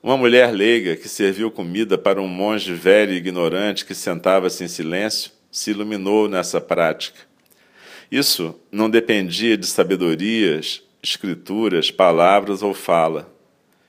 Uma 0.00 0.16
mulher 0.16 0.52
leiga 0.52 0.94
que 0.94 1.08
serviu 1.08 1.50
comida 1.50 1.98
para 1.98 2.22
um 2.22 2.28
monge 2.28 2.72
velho 2.72 3.12
e 3.12 3.16
ignorante 3.16 3.84
que 3.84 3.94
sentava-se 3.94 4.62
em 4.62 4.68
silêncio 4.68 5.32
se 5.50 5.72
iluminou 5.72 6.28
nessa 6.28 6.60
prática. 6.60 7.18
Isso 8.10 8.54
não 8.70 8.88
dependia 8.88 9.56
de 9.56 9.66
sabedorias, 9.66 10.82
escrituras, 11.02 11.90
palavras 11.90 12.62
ou 12.62 12.72
fala. 12.72 13.28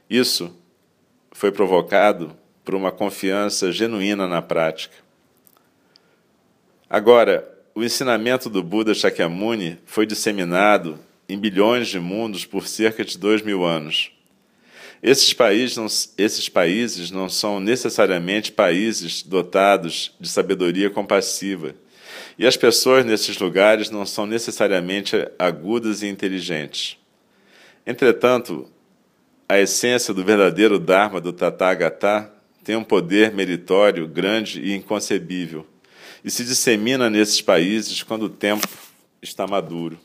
Isso 0.09 0.55
foi 1.31 1.51
provocado 1.51 2.35
por 2.65 2.73
uma 2.73 2.91
confiança 2.91 3.71
genuína 3.71 4.27
na 4.27 4.41
prática. 4.41 4.95
Agora, 6.89 7.47
o 7.75 7.83
ensinamento 7.83 8.49
do 8.49 8.63
Buda 8.63 8.95
Shakyamuni 8.95 9.77
foi 9.85 10.07
disseminado 10.07 10.99
em 11.29 11.37
bilhões 11.37 11.87
de 11.87 11.99
mundos 11.99 12.45
por 12.45 12.67
cerca 12.67 13.05
de 13.05 13.15
dois 13.15 13.43
mil 13.43 13.63
anos. 13.63 14.11
Esses 15.01 15.33
países, 15.33 15.77
não, 15.77 15.87
esses 16.17 16.49
países 16.49 17.09
não 17.09 17.29
são 17.29 17.59
necessariamente 17.59 18.51
países 18.51 19.23
dotados 19.23 20.13
de 20.19 20.27
sabedoria 20.27 20.89
compassiva, 20.89 21.73
e 22.37 22.45
as 22.45 22.57
pessoas 22.57 23.05
nesses 23.05 23.37
lugares 23.37 23.89
não 23.89 24.05
são 24.05 24.25
necessariamente 24.25 25.15
agudas 25.37 26.01
e 26.01 26.07
inteligentes. 26.07 26.97
Entretanto, 27.85 28.69
a 29.47 29.59
essência 29.59 30.13
do 30.13 30.23
verdadeiro 30.23 30.77
Dharma 30.77 31.19
do 31.19 31.33
Tathagata 31.33 32.31
tem 32.63 32.75
um 32.75 32.83
poder 32.83 33.33
meritório 33.33 34.07
grande 34.07 34.61
e 34.61 34.75
inconcebível 34.75 35.65
e 36.23 36.29
se 36.29 36.43
dissemina 36.43 37.09
nesses 37.09 37.41
países 37.41 38.03
quando 38.03 38.23
o 38.23 38.29
tempo 38.29 38.67
está 39.21 39.47
maduro. 39.47 39.99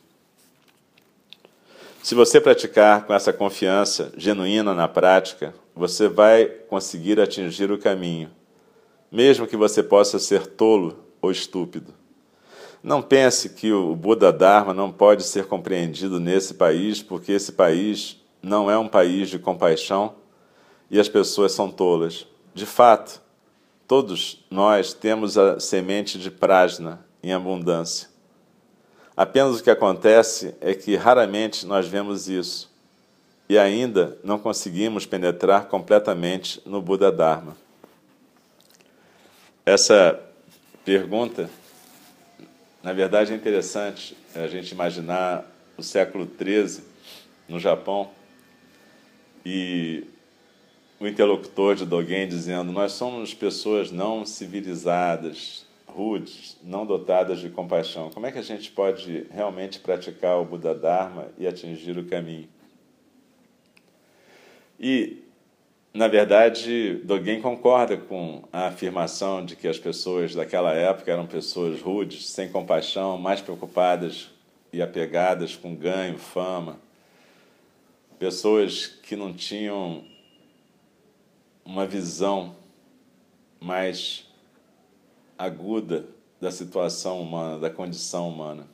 Se 2.04 2.14
você 2.14 2.38
praticar 2.38 3.06
com 3.06 3.14
essa 3.14 3.32
confiança 3.32 4.12
genuína 4.14 4.75
na 4.75 4.87
prática, 4.87 5.54
você 5.75 6.06
vai 6.06 6.44
conseguir 6.44 7.18
atingir 7.18 7.73
o 7.73 7.78
caminho, 7.78 8.30
mesmo 9.11 9.46
que 9.46 9.56
você 9.56 9.82
possa 9.82 10.18
ser 10.18 10.46
tolo 10.46 10.99
ou 11.23 11.30
estúpido. 11.30 11.94
Não 12.82 13.00
pense 13.00 13.49
que 13.49 13.73
o 13.73 13.96
Buda 13.96 14.30
Dharma 14.30 14.75
não 14.75 14.92
pode 14.92 15.23
ser 15.23 15.46
compreendido 15.46 16.20
nesse 16.20 16.52
país, 16.52 17.02
porque 17.02 17.32
esse 17.32 17.52
país 17.52 18.23
não 18.42 18.70
é 18.70 18.76
um 18.76 18.87
país 18.87 19.30
de 19.30 19.38
compaixão 19.38 20.16
e 20.90 21.00
as 21.00 21.08
pessoas 21.08 21.52
são 21.52 21.70
tolas. 21.70 22.26
De 22.52 22.66
fato, 22.66 23.25
Todos 23.87 24.42
nós 24.50 24.94
temos 24.94 25.37
a 25.37 25.61
semente 25.61 26.18
de 26.18 26.30
prajna 26.30 27.05
em 27.22 27.35
abundância. 27.35 28.09
Apenas 29.16 29.61
o 29.61 29.62
que 29.62 29.70
acontece 29.70 30.55
é 30.61 30.74
que 30.74 30.96
raramente 30.96 31.64
nós 31.66 31.87
vemos 31.87 32.29
isso 32.29 32.70
e 33.48 33.57
ainda 33.57 34.18
não 34.24 34.38
conseguimos 34.38 35.07
penetrar 35.07 35.66
completamente 35.66 36.61
no 36.66 36.83
Buda 36.83 37.12
Dharma. 37.12 37.57
Essa 39.64 40.20
pergunta, 40.85 41.48
na 42.83 42.92
verdade, 42.92 43.33
é 43.33 43.37
interessante 43.37 44.16
a 44.35 44.46
gente 44.48 44.72
imaginar 44.72 45.44
o 45.77 45.83
século 45.83 46.29
XIII 46.38 46.83
no 47.48 47.61
Japão 47.61 48.11
e 49.44 50.05
o 50.98 51.07
interlocutor 51.07 51.74
de 51.74 51.85
Dogen 51.85 52.29
dizendo: 52.29 52.72
Nós 52.72 52.92
somos 52.92 53.33
pessoas 53.33 53.90
não 53.90 54.27
civilizadas, 54.27 55.63
rudes, 55.94 56.59
não 56.62 56.85
dotadas 56.85 57.38
de 57.38 57.48
compaixão. 57.48 58.11
Como 58.11 58.26
é 58.26 58.33
que 58.33 58.38
a 58.38 58.42
gente 58.42 58.70
pode 58.72 59.26
realmente 59.30 59.78
praticar 59.78 60.40
o 60.40 60.44
Buda 60.44 60.74
Dharma 60.74 61.28
e 61.38 61.46
atingir 61.46 61.96
o 61.96 62.04
caminho? 62.04 62.48
E, 64.78 65.22
na 65.92 66.09
verdade, 66.09 66.96
Dogen 67.04 67.40
concorda 67.40 67.96
com 67.96 68.42
a 68.52 68.66
afirmação 68.66 69.44
de 69.44 69.54
que 69.54 69.68
as 69.68 69.78
pessoas 69.78 70.35
daquela 70.35 70.72
época 70.72 71.12
eram 71.12 71.26
pessoas 71.26 71.80
rudes, 71.80 72.28
sem 72.28 72.48
compaixão, 72.48 73.16
mais 73.16 73.40
preocupadas 73.40 74.30
e 74.72 74.83
apegadas 74.83 75.54
com 75.54 75.76
ganho, 75.76 76.18
fama, 76.18 76.80
pessoas 78.18 78.87
que 78.87 79.14
não 79.14 79.33
tinham 79.33 80.04
uma 81.64 81.87
visão 81.87 82.57
mais 83.61 84.26
aguda 85.44 86.07
da 86.40 86.50
situação 86.50 87.20
humana, 87.20 87.59
da 87.59 87.70
condição 87.70 88.28
humana. 88.28 88.66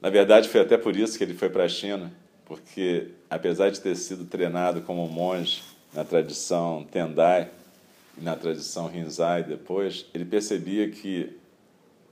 Na 0.00 0.08
verdade, 0.08 0.48
foi 0.48 0.60
até 0.60 0.76
por 0.76 0.96
isso 0.96 1.18
que 1.18 1.24
ele 1.24 1.34
foi 1.34 1.50
para 1.50 1.64
a 1.64 1.68
China, 1.68 2.12
porque 2.44 3.08
apesar 3.28 3.70
de 3.70 3.80
ter 3.80 3.94
sido 3.96 4.24
treinado 4.24 4.82
como 4.82 5.06
monge 5.08 5.62
na 5.92 6.04
tradição 6.04 6.86
Tendai 6.90 7.50
e 8.16 8.22
na 8.22 8.36
tradição 8.36 8.86
Rinzai 8.86 9.42
depois, 9.42 10.06
ele 10.14 10.24
percebia 10.24 10.90
que 10.90 11.36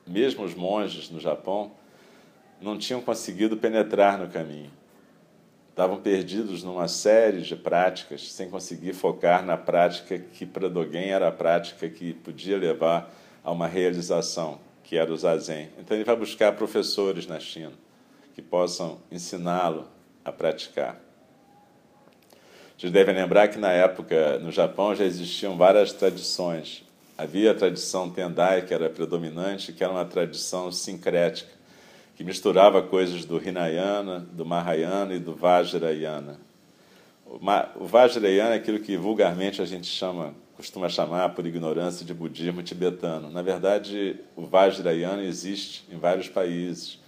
mesmo 0.06 0.44
os 0.44 0.54
monges 0.54 1.10
no 1.10 1.20
Japão 1.20 1.72
não 2.60 2.76
tinham 2.76 3.00
conseguido 3.00 3.56
penetrar 3.56 4.18
no 4.18 4.28
caminho 4.28 4.77
estavam 5.78 5.98
perdidos 6.00 6.64
numa 6.64 6.88
série 6.88 7.40
de 7.40 7.54
práticas, 7.54 8.32
sem 8.32 8.50
conseguir 8.50 8.92
focar 8.94 9.44
na 9.44 9.56
prática 9.56 10.18
que 10.18 10.44
para 10.44 10.68
Dogen 10.68 11.10
era 11.10 11.28
a 11.28 11.30
prática 11.30 11.88
que 11.88 12.14
podia 12.14 12.58
levar 12.58 13.14
a 13.44 13.52
uma 13.52 13.68
realização, 13.68 14.58
que 14.82 14.96
era 14.96 15.12
o 15.12 15.16
zazen. 15.16 15.68
Então 15.78 15.96
ele 15.96 16.02
vai 16.02 16.16
buscar 16.16 16.50
professores 16.56 17.28
na 17.28 17.38
China 17.38 17.70
que 18.34 18.42
possam 18.42 18.98
ensiná-lo 19.08 19.86
a 20.24 20.32
praticar. 20.32 21.00
Vocês 22.76 22.90
devem 22.90 23.14
lembrar 23.14 23.46
que 23.46 23.58
na 23.58 23.70
época 23.70 24.36
no 24.40 24.50
Japão 24.50 24.96
já 24.96 25.04
existiam 25.04 25.56
várias 25.56 25.92
tradições. 25.92 26.84
Havia 27.16 27.52
a 27.52 27.54
tradição 27.54 28.10
Tendai, 28.10 28.62
que 28.62 28.74
era 28.74 28.90
predominante, 28.90 29.72
que 29.72 29.84
era 29.84 29.92
uma 29.92 30.04
tradição 30.04 30.72
sincrética 30.72 31.57
que 32.18 32.24
misturava 32.24 32.82
coisas 32.82 33.24
do 33.24 33.40
Hinayana, 33.40 34.26
do 34.32 34.44
Mahayana 34.44 35.14
e 35.14 35.20
do 35.20 35.36
Vajrayana. 35.36 36.36
O 37.24 37.86
Vajrayana 37.86 38.54
é 38.54 38.56
aquilo 38.56 38.80
que 38.80 38.96
vulgarmente 38.96 39.62
a 39.62 39.64
gente 39.64 39.86
chama, 39.86 40.34
costuma 40.56 40.88
chamar 40.88 41.28
por 41.28 41.46
ignorância 41.46 42.04
de 42.04 42.12
budismo 42.12 42.60
tibetano. 42.60 43.30
Na 43.30 43.40
verdade, 43.40 44.18
o 44.34 44.44
Vajrayana 44.44 45.22
existe 45.22 45.84
em 45.92 45.96
vários 45.96 46.28
países, 46.28 46.98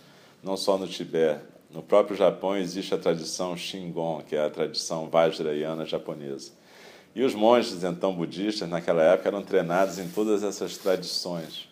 não 0.44 0.56
só 0.56 0.78
no 0.78 0.86
Tibete. 0.86 1.40
No 1.72 1.82
próprio 1.82 2.16
Japão 2.16 2.56
existe 2.56 2.94
a 2.94 2.98
tradição 2.98 3.56
Shingon, 3.56 4.22
que 4.28 4.36
é 4.36 4.44
a 4.44 4.48
tradição 4.48 5.10
Vajrayana 5.10 5.84
japonesa. 5.86 6.52
E 7.16 7.24
os 7.24 7.34
monges, 7.34 7.82
então, 7.82 8.14
budistas, 8.14 8.68
naquela 8.68 9.02
época, 9.02 9.28
eram 9.28 9.42
treinados 9.42 9.98
em 9.98 10.08
todas 10.08 10.44
essas 10.44 10.78
tradições, 10.78 11.68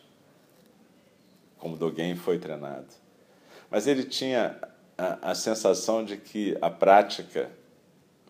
como 1.56 1.76
Dogen 1.76 2.16
foi 2.16 2.36
treinado. 2.40 2.98
Mas 3.70 3.86
ele 3.86 4.04
tinha 4.04 4.58
a, 4.96 5.30
a 5.30 5.34
sensação 5.34 6.04
de 6.04 6.16
que 6.16 6.56
a 6.60 6.70
prática 6.70 7.50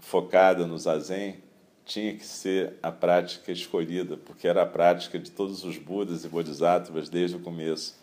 focada 0.00 0.66
no 0.66 0.78
zazen 0.78 1.42
tinha 1.84 2.14
que 2.14 2.26
ser 2.26 2.74
a 2.82 2.92
prática 2.92 3.50
escolhida, 3.50 4.16
porque 4.16 4.46
era 4.46 4.62
a 4.62 4.66
prática 4.66 5.18
de 5.18 5.30
todos 5.30 5.64
os 5.64 5.78
Budas 5.78 6.24
e 6.24 6.28
Bodhisattvas 6.28 7.08
desde 7.08 7.36
o 7.36 7.40
começo. 7.40 7.98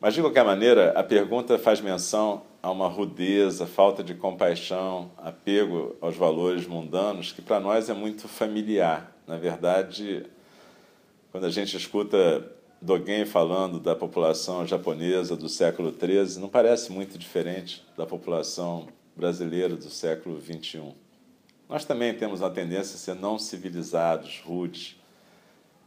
Mas, 0.00 0.14
de 0.14 0.20
qualquer 0.20 0.44
maneira, 0.44 0.92
a 0.98 1.02
pergunta 1.02 1.58
faz 1.58 1.80
menção 1.80 2.42
a 2.62 2.70
uma 2.70 2.88
rudeza, 2.88 3.66
falta 3.66 4.02
de 4.02 4.14
compaixão, 4.14 5.10
apego 5.18 5.94
aos 6.00 6.16
valores 6.16 6.66
mundanos, 6.66 7.32
que 7.32 7.42
para 7.42 7.60
nós 7.60 7.88
é 7.88 7.94
muito 7.94 8.26
familiar. 8.26 9.14
Na 9.26 9.36
verdade, 9.36 10.26
quando 11.30 11.44
a 11.44 11.50
gente 11.50 11.76
escuta 11.76 12.50
Dogen 12.82 13.26
falando 13.26 13.78
da 13.78 13.94
população 13.94 14.66
japonesa 14.66 15.36
do 15.36 15.50
século 15.50 15.92
XIII 15.92 16.40
não 16.40 16.48
parece 16.48 16.90
muito 16.90 17.18
diferente 17.18 17.84
da 17.94 18.06
população 18.06 18.88
brasileira 19.14 19.76
do 19.76 19.90
século 19.90 20.40
XXI. 20.40 20.94
Nós 21.68 21.84
também 21.84 22.14
temos 22.14 22.40
uma 22.40 22.50
tendência 22.50 22.94
a 22.94 22.98
ser 22.98 23.14
não 23.14 23.38
civilizados, 23.38 24.40
rudes, 24.42 24.96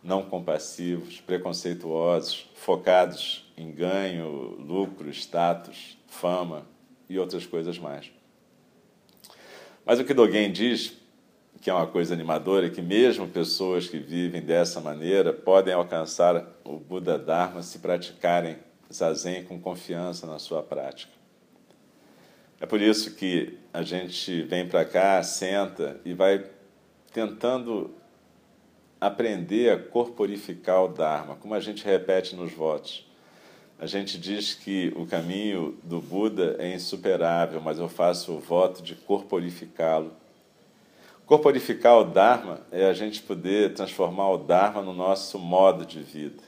não 0.04 0.22
compassivos, 0.22 1.20
preconceituosos, 1.20 2.48
focados 2.54 3.52
em 3.58 3.72
ganho, 3.72 4.56
lucro, 4.60 5.10
status, 5.10 5.98
fama 6.06 6.64
e 7.10 7.18
outras 7.18 7.46
coisas 7.48 7.80
mais. 7.80 8.12
Mas 9.84 10.00
o 10.00 10.06
que 10.06 10.14
Dogen 10.14 10.52
diz, 10.52 10.94
que 11.64 11.70
é 11.70 11.74
uma 11.74 11.88
coisa 11.88 12.14
animadora, 12.14 12.70
que 12.70 12.82
mesmo 12.82 13.26
pessoas 13.26 13.88
que 13.88 13.98
vivem 13.98 14.42
dessa 14.42 14.82
maneira 14.82 15.32
podem 15.32 15.74
alcançar 15.74 16.46
o 16.62 16.78
Buda 16.78 17.18
Dharma 17.18 17.64
se 17.64 17.80
praticarem 17.80 18.58
zazen 18.92 19.46
com 19.46 19.58
confiança 19.58 20.28
na 20.28 20.40
sua 20.40 20.62
prática. 20.62 21.14
É 22.60 22.66
por 22.66 22.82
isso 22.82 23.16
que 23.16 23.58
a 23.74 23.82
gente 23.82 24.42
vem 24.42 24.68
para 24.68 24.84
cá, 24.84 25.24
senta 25.24 26.02
e 26.04 26.14
vai 26.14 26.46
tentando 27.14 27.92
aprender 29.00 29.72
a 29.72 29.80
corporificar 29.80 30.84
o 30.84 30.90
Dharma, 30.90 31.38
como 31.38 31.54
a 31.54 31.62
gente 31.62 31.86
repete 31.86 32.36
nos 32.36 32.52
votos. 32.52 33.10
A 33.80 33.86
gente 33.86 34.18
diz 34.20 34.54
que 34.54 34.92
o 34.98 35.06
caminho 35.06 35.78
do 35.82 36.02
Buda 36.02 36.58
é 36.60 36.76
insuperável, 36.76 37.62
mas 37.62 37.80
eu 37.80 37.88
faço 37.88 38.34
o 38.34 38.40
voto 38.40 38.84
de 38.84 38.96
corporificá-lo. 38.96 40.23
Corporificar 41.26 41.98
o 41.98 42.04
Dharma 42.04 42.62
é 42.70 42.86
a 42.86 42.94
gente 42.94 43.22
poder 43.22 43.74
transformar 43.74 44.30
o 44.30 44.38
Dharma 44.38 44.82
no 44.82 44.94
nosso 44.94 45.40
modo 45.40 45.86
de 45.86 46.02
vida. 46.02 46.44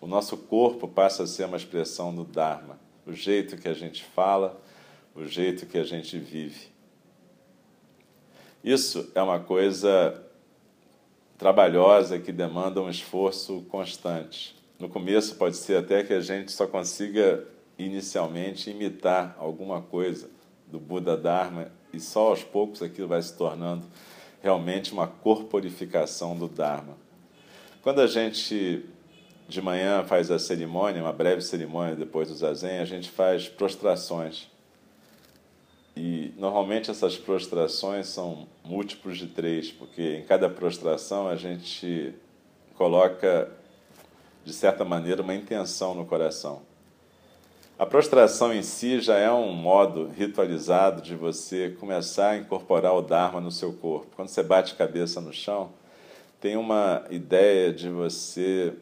O 0.00 0.06
nosso 0.06 0.36
corpo 0.36 0.88
passa 0.88 1.24
a 1.24 1.26
ser 1.26 1.44
uma 1.44 1.58
expressão 1.58 2.14
do 2.14 2.24
Dharma, 2.24 2.80
o 3.06 3.12
jeito 3.12 3.56
que 3.58 3.68
a 3.68 3.74
gente 3.74 4.02
fala, 4.02 4.60
o 5.14 5.26
jeito 5.26 5.66
que 5.66 5.76
a 5.76 5.84
gente 5.84 6.18
vive. 6.18 6.72
Isso 8.64 9.10
é 9.14 9.20
uma 9.20 9.40
coisa 9.40 10.22
trabalhosa 11.36 12.18
que 12.18 12.32
demanda 12.32 12.80
um 12.80 12.88
esforço 12.88 13.60
constante. 13.68 14.56
No 14.78 14.88
começo 14.88 15.34
pode 15.34 15.56
ser 15.56 15.76
até 15.76 16.02
que 16.02 16.14
a 16.14 16.20
gente 16.20 16.50
só 16.50 16.66
consiga 16.66 17.46
inicialmente 17.78 18.70
imitar 18.70 19.36
alguma 19.38 19.82
coisa 19.82 20.30
do 20.66 20.80
Buda 20.80 21.14
Dharma 21.16 21.70
e 21.92 22.00
só 22.00 22.28
aos 22.28 22.42
poucos 22.42 22.82
aquilo 22.82 23.08
vai 23.08 23.20
se 23.22 23.36
tornando 23.36 23.84
realmente 24.42 24.92
uma 24.92 25.06
corporificação 25.06 26.36
do 26.36 26.48
Dharma. 26.48 26.96
Quando 27.82 28.00
a 28.00 28.06
gente 28.06 28.84
de 29.48 29.60
manhã 29.60 30.02
faz 30.04 30.30
a 30.30 30.38
cerimônia, 30.38 31.02
uma 31.02 31.12
breve 31.12 31.42
cerimônia 31.42 31.94
depois 31.94 32.28
do 32.28 32.34
zazen, 32.34 32.78
a 32.78 32.84
gente 32.84 33.10
faz 33.10 33.48
prostrações. 33.48 34.48
E 35.96 36.32
normalmente 36.38 36.90
essas 36.90 37.18
prostrações 37.18 38.06
são 38.06 38.48
múltiplos 38.64 39.18
de 39.18 39.26
três, 39.26 39.70
porque 39.70 40.16
em 40.16 40.24
cada 40.24 40.48
prostração 40.48 41.28
a 41.28 41.36
gente 41.36 42.14
coloca, 42.74 43.50
de 44.44 44.52
certa 44.52 44.84
maneira, 44.84 45.22
uma 45.22 45.34
intenção 45.34 45.94
no 45.94 46.06
coração. 46.06 46.62
A 47.82 47.86
prostração 47.86 48.54
em 48.54 48.62
si 48.62 49.00
já 49.00 49.18
é 49.18 49.28
um 49.28 49.52
modo 49.52 50.08
ritualizado 50.16 51.02
de 51.02 51.16
você 51.16 51.70
começar 51.80 52.30
a 52.30 52.36
incorporar 52.36 52.94
o 52.94 53.02
Dharma 53.02 53.40
no 53.40 53.50
seu 53.50 53.72
corpo. 53.72 54.14
Quando 54.14 54.28
você 54.28 54.40
bate 54.40 54.76
cabeça 54.76 55.20
no 55.20 55.32
chão, 55.32 55.72
tem 56.40 56.56
uma 56.56 57.04
ideia 57.10 57.72
de 57.72 57.88
você 57.88 58.72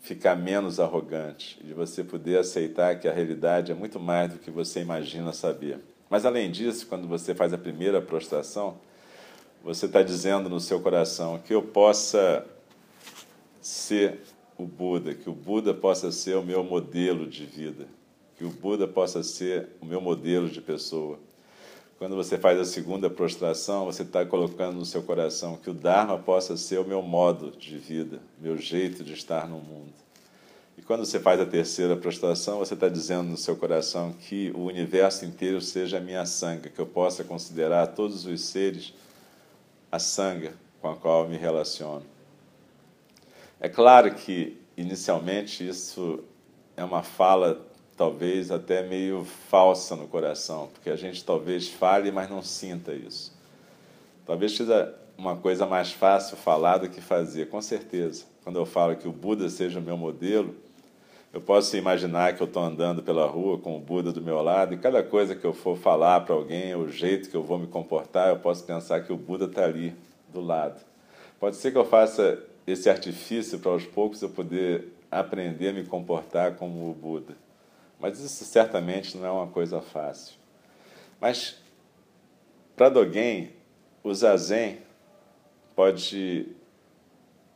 ficar 0.00 0.34
menos 0.34 0.80
arrogante, 0.80 1.62
de 1.62 1.74
você 1.74 2.02
poder 2.02 2.38
aceitar 2.38 2.98
que 2.98 3.06
a 3.06 3.12
realidade 3.12 3.70
é 3.70 3.74
muito 3.74 4.00
mais 4.00 4.32
do 4.32 4.38
que 4.38 4.50
você 4.50 4.80
imagina 4.80 5.34
saber. 5.34 5.78
Mas 6.08 6.24
além 6.24 6.50
disso, 6.50 6.86
quando 6.86 7.06
você 7.06 7.34
faz 7.34 7.52
a 7.52 7.58
primeira 7.58 8.00
prostração, 8.00 8.78
você 9.62 9.84
está 9.84 10.02
dizendo 10.02 10.48
no 10.48 10.58
seu 10.58 10.80
coração 10.80 11.38
que 11.38 11.52
eu 11.52 11.62
possa 11.62 12.46
ser 13.60 14.20
o 14.56 14.64
Buda, 14.64 15.12
que 15.12 15.28
o 15.28 15.34
Buda 15.34 15.74
possa 15.74 16.10
ser 16.10 16.34
o 16.38 16.42
meu 16.42 16.64
modelo 16.64 17.26
de 17.26 17.44
vida, 17.44 17.86
que 18.42 18.46
o 18.46 18.50
Buda 18.50 18.88
possa 18.88 19.22
ser 19.22 19.68
o 19.80 19.86
meu 19.86 20.00
modelo 20.00 20.48
de 20.48 20.60
pessoa. 20.60 21.16
Quando 21.96 22.16
você 22.16 22.36
faz 22.36 22.58
a 22.58 22.64
segunda 22.64 23.08
prostração, 23.08 23.84
você 23.84 24.02
está 24.02 24.26
colocando 24.26 24.78
no 24.78 24.84
seu 24.84 25.00
coração 25.00 25.56
que 25.56 25.70
o 25.70 25.72
Dharma 25.72 26.18
possa 26.18 26.56
ser 26.56 26.80
o 26.80 26.84
meu 26.84 27.00
modo 27.02 27.52
de 27.52 27.78
vida, 27.78 28.18
meu 28.40 28.58
jeito 28.58 29.04
de 29.04 29.12
estar 29.12 29.46
no 29.46 29.58
mundo. 29.58 29.92
E 30.76 30.82
quando 30.82 31.04
você 31.04 31.20
faz 31.20 31.40
a 31.40 31.46
terceira 31.46 31.94
prostração, 31.94 32.58
você 32.58 32.74
está 32.74 32.88
dizendo 32.88 33.28
no 33.28 33.36
seu 33.36 33.54
coração 33.54 34.12
que 34.12 34.50
o 34.56 34.64
universo 34.64 35.24
inteiro 35.24 35.60
seja 35.60 35.98
a 35.98 36.00
minha 36.00 36.26
sanga, 36.26 36.68
que 36.68 36.80
eu 36.80 36.86
possa 36.86 37.22
considerar 37.22 37.86
todos 37.94 38.26
os 38.26 38.40
seres 38.40 38.92
a 39.92 40.00
sanga 40.00 40.52
com 40.80 40.88
a 40.90 40.96
qual 40.96 41.22
eu 41.22 41.28
me 41.28 41.36
relaciono. 41.36 42.02
É 43.60 43.68
claro 43.68 44.12
que, 44.12 44.60
inicialmente, 44.76 45.64
isso 45.64 46.24
é 46.76 46.82
uma 46.82 47.04
fala 47.04 47.70
talvez 47.96 48.50
até 48.50 48.82
meio 48.82 49.24
falsa 49.24 49.94
no 49.94 50.08
coração, 50.08 50.68
porque 50.72 50.90
a 50.90 50.96
gente 50.96 51.24
talvez 51.24 51.68
fale, 51.68 52.10
mas 52.10 52.28
não 52.28 52.42
sinta 52.42 52.92
isso. 52.92 53.32
Talvez 54.26 54.56
seja 54.56 54.94
uma 55.16 55.36
coisa 55.36 55.66
mais 55.66 55.92
fácil 55.92 56.36
falar 56.36 56.78
do 56.78 56.88
que 56.88 57.00
fazer, 57.00 57.48
com 57.48 57.60
certeza. 57.60 58.24
Quando 58.42 58.58
eu 58.58 58.66
falo 58.66 58.96
que 58.96 59.06
o 59.06 59.12
Buda 59.12 59.48
seja 59.48 59.78
o 59.78 59.82
meu 59.82 59.96
modelo, 59.96 60.54
eu 61.32 61.40
posso 61.40 61.76
imaginar 61.76 62.34
que 62.36 62.42
eu 62.42 62.46
estou 62.46 62.62
andando 62.62 63.02
pela 63.02 63.26
rua 63.26 63.56
com 63.56 63.76
o 63.76 63.80
Buda 63.80 64.12
do 64.12 64.20
meu 64.20 64.42
lado 64.42 64.74
e 64.74 64.78
cada 64.78 65.02
coisa 65.02 65.34
que 65.34 65.44
eu 65.44 65.54
for 65.54 65.76
falar 65.76 66.20
para 66.20 66.34
alguém, 66.34 66.74
o 66.74 66.88
jeito 66.88 67.30
que 67.30 67.36
eu 67.36 67.42
vou 67.42 67.58
me 67.58 67.66
comportar, 67.66 68.28
eu 68.28 68.38
posso 68.38 68.64
pensar 68.64 69.00
que 69.00 69.12
o 69.12 69.16
Buda 69.16 69.46
está 69.46 69.64
ali 69.64 69.94
do 70.32 70.40
lado. 70.40 70.80
Pode 71.40 71.56
ser 71.56 71.72
que 71.72 71.78
eu 71.78 71.84
faça 71.84 72.38
esse 72.66 72.90
artifício 72.90 73.58
para 73.58 73.72
aos 73.72 73.84
poucos 73.84 74.20
eu 74.22 74.28
poder 74.28 74.92
aprender 75.10 75.68
a 75.68 75.72
me 75.72 75.84
comportar 75.84 76.56
como 76.56 76.90
o 76.90 76.94
Buda. 76.94 77.34
Mas 78.02 78.18
isso 78.18 78.44
certamente 78.44 79.16
não 79.16 79.24
é 79.24 79.30
uma 79.30 79.46
coisa 79.46 79.80
fácil. 79.80 80.34
Mas 81.20 81.56
para 82.74 82.88
Dogen, 82.88 83.52
o 84.02 84.12
zazen 84.12 84.78
pode 85.76 86.48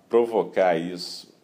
provocar 0.08 0.76
isso 0.76 1.34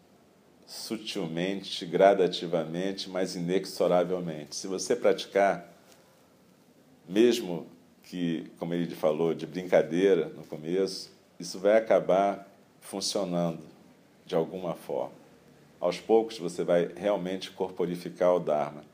sutilmente, 0.64 1.84
gradativamente, 1.84 3.10
mas 3.10 3.34
inexoravelmente. 3.34 4.54
Se 4.54 4.68
você 4.68 4.94
praticar, 4.94 5.68
mesmo 7.08 7.66
que, 8.04 8.52
como 8.56 8.72
ele 8.72 8.94
falou, 8.94 9.34
de 9.34 9.48
brincadeira 9.48 10.28
no 10.28 10.44
começo, 10.44 11.10
isso 11.40 11.58
vai 11.58 11.76
acabar 11.76 12.48
funcionando 12.80 13.64
de 14.24 14.36
alguma 14.36 14.74
forma. 14.74 15.20
Aos 15.80 15.98
poucos 15.98 16.38
você 16.38 16.62
vai 16.62 16.88
realmente 16.94 17.50
corporificar 17.50 18.32
o 18.32 18.38
Dharma. 18.38 18.91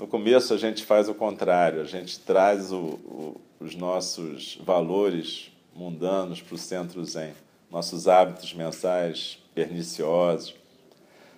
No 0.00 0.06
começo 0.06 0.54
a 0.54 0.56
gente 0.56 0.82
faz 0.82 1.10
o 1.10 1.14
contrário, 1.14 1.82
a 1.82 1.84
gente 1.84 2.20
traz 2.20 2.72
o, 2.72 2.78
o, 2.78 3.40
os 3.60 3.74
nossos 3.74 4.58
valores 4.64 5.52
mundanos 5.74 6.40
para 6.40 6.54
o 6.54 6.58
centro 6.58 7.04
zen, 7.04 7.34
nossos 7.70 8.08
hábitos 8.08 8.54
mensais 8.54 9.38
perniciosos, 9.54 10.54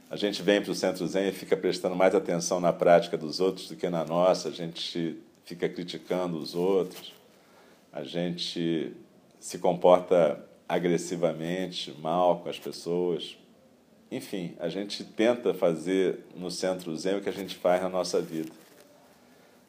a 0.09 0.15
gente 0.15 0.43
vem 0.43 0.63
para 0.63 0.71
o 0.71 0.75
Centro 0.77 1.05
Zen 1.09 1.31
e 1.31 1.33
fica 1.33 1.57
prestando 1.57 1.97
mais 1.97 2.15
atenção 2.15 2.61
na 2.61 2.73
prática 2.73 3.19
dos 3.19 3.41
outros 3.41 3.67
do 3.69 3.75
que 3.75 3.89
na 3.89 4.05
nossa, 4.05 4.51
a 4.51 4.53
gente 4.53 5.19
fica 5.45 5.69
criticando 5.69 6.39
os 6.39 6.55
outros, 6.55 7.13
a 7.93 8.05
gente 8.05 8.93
se 9.41 9.59
comporta 9.59 10.39
agressivamente, 10.69 11.93
mal 12.01 12.39
com 12.39 12.49
as 12.49 12.61
pessoas. 12.61 13.37
Enfim, 14.13 14.55
a 14.61 14.69
gente 14.69 15.03
tenta 15.03 15.55
fazer 15.55 16.19
no 16.37 16.51
Centro 16.51 16.95
Zen 16.95 17.17
o 17.17 17.23
que 17.23 17.31
a 17.31 17.33
gente 17.33 17.57
faz 17.57 17.83
na 17.83 17.89
nossa 17.89 18.21
vida. 18.21 18.53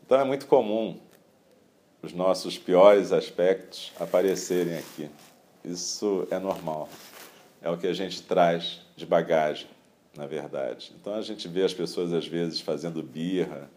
Então 0.06 0.20
é 0.20 0.26
muito 0.26 0.48
comum 0.48 1.00
os 2.02 2.12
nossos 2.12 2.58
piores 2.58 3.14
aspectos 3.14 3.94
aparecerem 3.98 4.78
aqui. 4.78 5.10
Isso 5.64 6.28
é 6.30 6.38
normal. 6.38 6.90
É 7.62 7.70
o 7.70 7.78
que 7.78 7.88
a 7.88 7.94
gente 7.94 8.22
traz 8.22 8.82
de 8.98 9.06
bagagem 9.06 9.68
na 10.14 10.28
verdade. 10.28 10.94
Então 11.00 11.16
a 11.16 11.22
gente 11.22 11.48
vê 11.48 11.64
as 11.64 11.74
pessoas 11.74 12.12
às 12.12 12.28
vezes 12.28 12.60
fazendo 12.60 13.02
birra, 13.02 13.70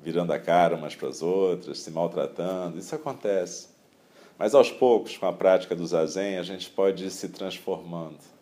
virando 0.00 0.32
a 0.32 0.38
cara 0.38 0.76
umas 0.76 0.94
para 0.94 1.08
as 1.08 1.20
outras, 1.20 1.80
se 1.80 1.90
maltratando, 1.90 2.78
isso 2.78 2.94
acontece. 2.94 3.70
Mas 4.38 4.54
aos 4.54 4.70
poucos, 4.70 5.16
com 5.16 5.26
a 5.26 5.32
prática 5.32 5.74
do 5.74 5.84
zazen, 5.84 6.38
a 6.38 6.44
gente 6.44 6.70
pode 6.70 7.06
ir 7.06 7.10
se 7.10 7.28
transformando. 7.28 8.35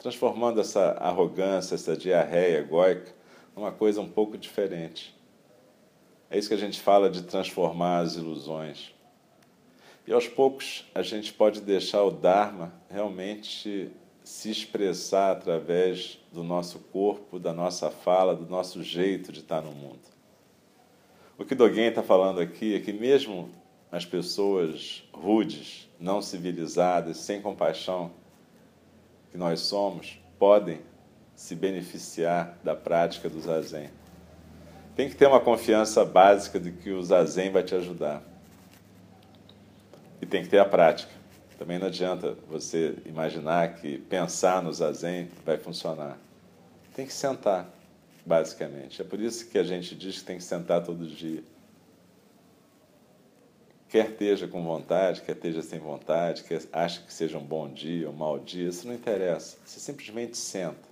Transformando 0.00 0.62
essa 0.62 0.92
arrogância, 0.92 1.74
essa 1.74 1.94
diarreia 1.94 2.60
egóica, 2.60 3.14
numa 3.54 3.70
coisa 3.70 4.00
um 4.00 4.08
pouco 4.08 4.38
diferente. 4.38 5.14
É 6.30 6.38
isso 6.38 6.48
que 6.48 6.54
a 6.54 6.58
gente 6.58 6.80
fala 6.80 7.10
de 7.10 7.22
transformar 7.22 7.98
as 7.98 8.14
ilusões. 8.14 8.94
E 10.06 10.12
aos 10.12 10.26
poucos 10.26 10.86
a 10.94 11.02
gente 11.02 11.34
pode 11.34 11.60
deixar 11.60 12.02
o 12.02 12.10
Dharma 12.10 12.72
realmente 12.88 13.92
se 14.24 14.50
expressar 14.50 15.32
através 15.32 16.18
do 16.32 16.42
nosso 16.42 16.78
corpo, 16.78 17.38
da 17.38 17.52
nossa 17.52 17.90
fala, 17.90 18.34
do 18.34 18.48
nosso 18.48 18.82
jeito 18.82 19.30
de 19.30 19.40
estar 19.40 19.60
no 19.60 19.72
mundo. 19.72 20.00
O 21.36 21.44
que 21.44 21.54
Dogen 21.54 21.88
está 21.88 22.02
falando 22.02 22.40
aqui 22.40 22.74
é 22.74 22.80
que, 22.80 22.92
mesmo 22.92 23.50
as 23.92 24.06
pessoas 24.06 25.02
rudes, 25.12 25.90
não 25.98 26.22
civilizadas, 26.22 27.18
sem 27.18 27.42
compaixão 27.42 28.12
que 29.30 29.38
nós 29.38 29.60
somos, 29.60 30.20
podem 30.38 30.80
se 31.34 31.54
beneficiar 31.54 32.58
da 32.62 32.74
prática 32.74 33.28
do 33.28 33.40
zazen. 33.40 33.88
tem 34.94 35.08
que 35.08 35.16
ter 35.16 35.26
uma 35.26 35.40
confiança 35.40 36.04
básica 36.04 36.60
de 36.60 36.72
que 36.72 36.90
o 36.90 37.02
zazen 37.02 37.50
vai 37.50 37.62
te 37.62 37.74
ajudar. 37.74 38.22
E 40.20 40.26
tem 40.26 40.42
que 40.42 40.48
ter 40.48 40.58
a 40.58 40.64
prática. 40.64 41.12
Também 41.58 41.78
não 41.78 41.86
adianta 41.86 42.36
você 42.48 42.96
imaginar 43.06 43.76
que 43.76 43.98
pensar 43.98 44.62
no 44.62 44.72
zazen 44.72 45.30
vai 45.44 45.56
funcionar. 45.56 46.18
Tem 46.94 47.06
que 47.06 47.12
sentar, 47.12 47.68
basicamente. 48.24 49.00
É 49.00 49.04
por 49.04 49.20
isso 49.20 49.48
que 49.48 49.58
a 49.58 49.62
gente 49.62 49.94
diz 49.94 50.18
que 50.18 50.24
tem 50.24 50.36
que 50.36 50.44
sentar 50.44 50.82
todo 50.82 51.06
dia. 51.06 51.42
Quer 53.90 54.12
esteja 54.12 54.46
com 54.46 54.62
vontade, 54.62 55.20
quer 55.22 55.32
esteja 55.32 55.62
sem 55.62 55.80
vontade, 55.80 56.44
quer 56.44 56.62
acha 56.72 57.00
que 57.02 57.12
seja 57.12 57.36
um 57.36 57.44
bom 57.44 57.68
dia 57.68 58.08
um 58.08 58.12
mau 58.12 58.38
dia, 58.38 58.68
isso 58.68 58.86
não 58.86 58.94
interessa. 58.94 59.58
Você 59.66 59.80
simplesmente 59.80 60.36
senta. 60.38 60.88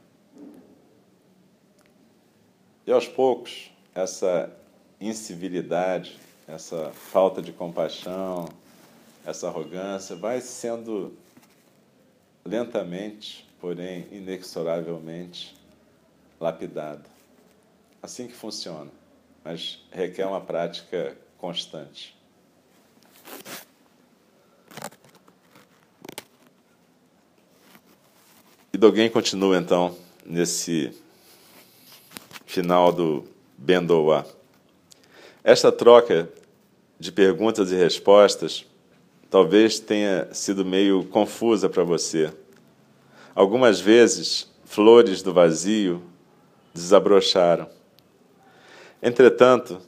E 2.85 2.91
aos 2.91 3.07
poucos, 3.07 3.71
essa 3.95 4.53
incivilidade, 5.01 6.19
essa 6.49 6.91
falta 6.91 7.41
de 7.41 7.53
compaixão, 7.53 8.49
essa 9.25 9.47
arrogância 9.47 10.17
vai 10.17 10.41
sendo 10.41 11.17
lentamente, 12.45 13.49
porém 13.61 14.09
inexoravelmente 14.11 15.55
lapidada. 16.41 17.05
Assim 18.03 18.27
que 18.27 18.35
funciona, 18.35 18.91
mas 19.45 19.87
requer 19.93 20.27
uma 20.27 20.41
prática 20.41 21.17
constante. 21.37 22.18
E 28.79 28.81
Dogen 28.81 29.11
continua 29.11 29.59
então 29.59 29.97
nesse 30.25 30.93
final 32.47 32.93
do 32.93 33.25
Bendoa. 33.57 34.25
Esta 35.43 35.73
troca 35.73 36.31
de 36.97 37.11
perguntas 37.11 37.73
e 37.73 37.75
respostas 37.75 38.65
talvez 39.29 39.81
tenha 39.81 40.33
sido 40.33 40.65
meio 40.65 41.03
confusa 41.07 41.69
para 41.69 41.83
você. 41.83 42.33
Algumas 43.35 43.81
vezes, 43.81 44.49
flores 44.65 45.23
do 45.23 45.35
vazio 45.35 46.01
desabrocharam. 46.73 47.69
Entretanto, 49.03 49.81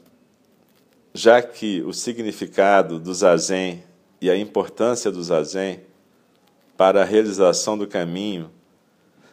já 1.13 1.41
que 1.41 1.81
o 1.83 1.93
significado 1.93 2.99
do 2.99 3.13
zazen 3.13 3.85
e 4.19 4.29
a 4.29 4.35
importância 4.35 5.09
do 5.09 5.23
zazen 5.23 5.79
para 6.75 7.03
a 7.03 7.05
realização 7.05 7.77
do 7.77 7.87
caminho 7.87 8.51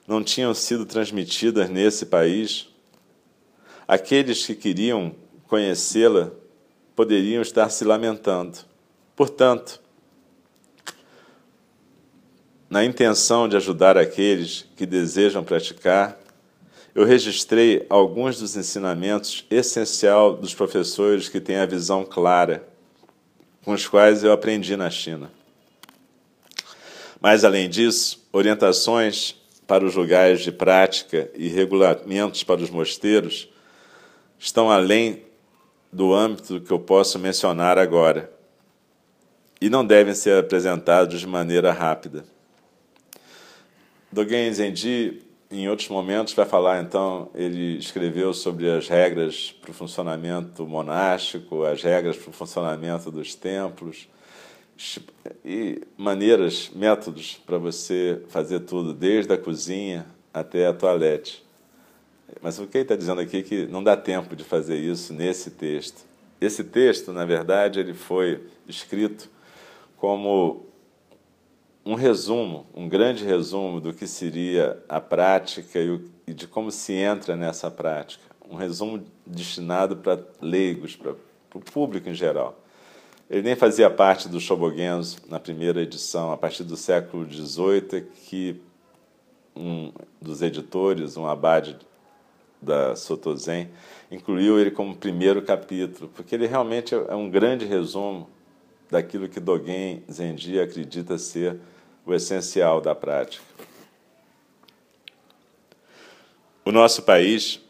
não 0.08 0.24
tinham 0.24 0.54
sido 0.54 0.86
transmitidas 0.86 1.68
nesse 1.68 2.06
país, 2.06 2.66
aqueles 3.86 4.46
que 4.46 4.54
queriam 4.54 5.14
conhecê-la 5.46 6.30
poderiam 6.96 7.42
estar 7.42 7.68
se 7.68 7.84
lamentando. 7.84 8.58
Portanto, 9.14 9.82
na 12.70 12.82
intenção 12.86 13.46
de 13.46 13.56
ajudar 13.56 13.98
aqueles 13.98 14.64
que 14.74 14.86
desejam 14.86 15.44
praticar, 15.44 16.18
eu 16.94 17.04
registrei 17.04 17.84
alguns 17.90 18.38
dos 18.38 18.56
ensinamentos 18.56 19.44
essenciais 19.50 20.38
dos 20.40 20.54
professores 20.54 21.28
que 21.28 21.38
têm 21.38 21.56
a 21.56 21.66
visão 21.66 22.02
clara, 22.02 22.66
com 23.62 23.72
os 23.72 23.86
quais 23.86 24.24
eu 24.24 24.32
aprendi 24.32 24.74
na 24.74 24.88
China. 24.88 25.30
Mas, 27.20 27.44
além 27.44 27.68
disso, 27.68 28.26
orientações 28.32 29.37
para 29.68 29.84
os 29.84 29.94
lugares 29.94 30.40
de 30.40 30.50
prática 30.50 31.30
e 31.34 31.46
regulamentos 31.46 32.42
para 32.42 32.62
os 32.62 32.70
mosteiros 32.70 33.50
estão 34.38 34.70
além 34.70 35.22
do 35.92 36.14
âmbito 36.14 36.58
que 36.58 36.70
eu 36.70 36.78
posso 36.78 37.18
mencionar 37.18 37.76
agora 37.76 38.32
e 39.60 39.68
não 39.68 39.84
devem 39.84 40.14
ser 40.14 40.38
apresentados 40.38 41.20
de 41.20 41.26
maneira 41.26 41.70
rápida. 41.70 42.24
Dogen 44.10 44.50
Zenji, 44.54 45.22
em 45.50 45.68
outros 45.68 45.88
momentos, 45.90 46.32
vai 46.32 46.46
falar, 46.46 46.82
então, 46.82 47.28
ele 47.34 47.76
escreveu 47.76 48.32
sobre 48.32 48.70
as 48.70 48.88
regras 48.88 49.54
para 49.60 49.70
o 49.70 49.74
funcionamento 49.74 50.66
monástico, 50.66 51.64
as 51.64 51.82
regras 51.82 52.16
para 52.16 52.30
o 52.30 52.32
funcionamento 52.32 53.10
dos 53.10 53.34
templos, 53.34 54.08
e 55.44 55.82
maneiras, 55.96 56.70
métodos 56.74 57.40
para 57.44 57.58
você 57.58 58.22
fazer 58.28 58.60
tudo, 58.60 58.94
desde 58.94 59.32
a 59.32 59.38
cozinha 59.38 60.06
até 60.32 60.66
a 60.66 60.72
toalete. 60.72 61.44
Mas 62.40 62.58
o 62.58 62.66
que 62.66 62.78
ele 62.78 62.82
está 62.82 62.94
dizendo 62.94 63.20
aqui 63.20 63.38
é 63.38 63.42
que 63.42 63.66
não 63.66 63.82
dá 63.82 63.96
tempo 63.96 64.36
de 64.36 64.44
fazer 64.44 64.76
isso 64.76 65.12
nesse 65.12 65.50
texto. 65.50 66.06
Esse 66.40 66.62
texto, 66.62 67.12
na 67.12 67.24
verdade, 67.24 67.80
ele 67.80 67.94
foi 67.94 68.44
escrito 68.68 69.28
como 69.96 70.66
um 71.84 71.94
resumo, 71.94 72.66
um 72.74 72.88
grande 72.88 73.24
resumo 73.24 73.80
do 73.80 73.92
que 73.92 74.06
seria 74.06 74.80
a 74.88 75.00
prática 75.00 75.80
e 76.26 76.34
de 76.34 76.46
como 76.46 76.70
se 76.70 76.92
entra 76.92 77.34
nessa 77.34 77.70
prática. 77.70 78.22
Um 78.48 78.56
resumo 78.56 79.02
destinado 79.26 79.96
para 79.96 80.22
leigos, 80.40 80.94
para 80.94 81.14
o 81.54 81.60
público 81.60 82.08
em 82.08 82.14
geral. 82.14 82.62
Ele 83.30 83.42
nem 83.42 83.54
fazia 83.54 83.90
parte 83.90 84.26
do 84.26 84.40
Shobogenzo 84.40 85.18
na 85.28 85.38
primeira 85.38 85.82
edição, 85.82 86.32
a 86.32 86.36
partir 86.36 86.64
do 86.64 86.76
século 86.76 87.30
XVIII, 87.30 87.98
é 87.98 88.00
que 88.00 88.60
um 89.54 89.92
dos 90.20 90.40
editores, 90.40 91.16
um 91.16 91.26
abade 91.26 91.76
da 92.60 92.96
Sotozen, 92.96 93.68
incluiu 94.10 94.58
ele 94.58 94.70
como 94.70 94.96
primeiro 94.96 95.42
capítulo, 95.42 96.10
porque 96.14 96.34
ele 96.34 96.46
realmente 96.46 96.94
é 96.94 97.14
um 97.14 97.28
grande 97.28 97.66
resumo 97.66 98.28
daquilo 98.90 99.28
que 99.28 99.38
Dogen 99.38 100.02
Zenji 100.10 100.58
acredita 100.58 101.18
ser 101.18 101.60
o 102.06 102.14
essencial 102.14 102.80
da 102.80 102.94
prática. 102.94 103.44
O 106.64 106.72
nosso 106.72 107.02
país 107.02 107.60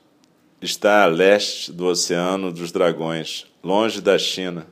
está 0.63 1.03
a 1.03 1.07
leste 1.07 1.73
do 1.73 1.87
Oceano 1.87 2.53
dos 2.53 2.71
Dragões, 2.71 3.47
longe 3.63 4.01
da 4.01 4.17
China, 4.19 4.67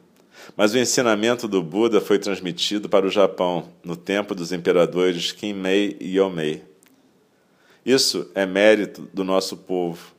mas 0.55 0.75
o 0.75 0.79
ensinamento 0.79 1.49
do 1.49 1.63
Buda 1.63 2.01
foi 2.01 2.19
transmitido 2.19 2.89
para 2.89 3.07
o 3.07 3.11
Japão 3.11 3.73
no 3.83 3.97
tempo 3.97 4.35
dos 4.35 4.53
imperadores 4.53 5.33
Kinmei 5.33 5.97
e 6.01 6.19
Yomei. 6.19 6.63
Isso 7.85 8.31
é 8.35 8.45
mérito 8.45 9.09
do 9.13 9.25
nosso 9.25 9.57
povo. 9.57 10.15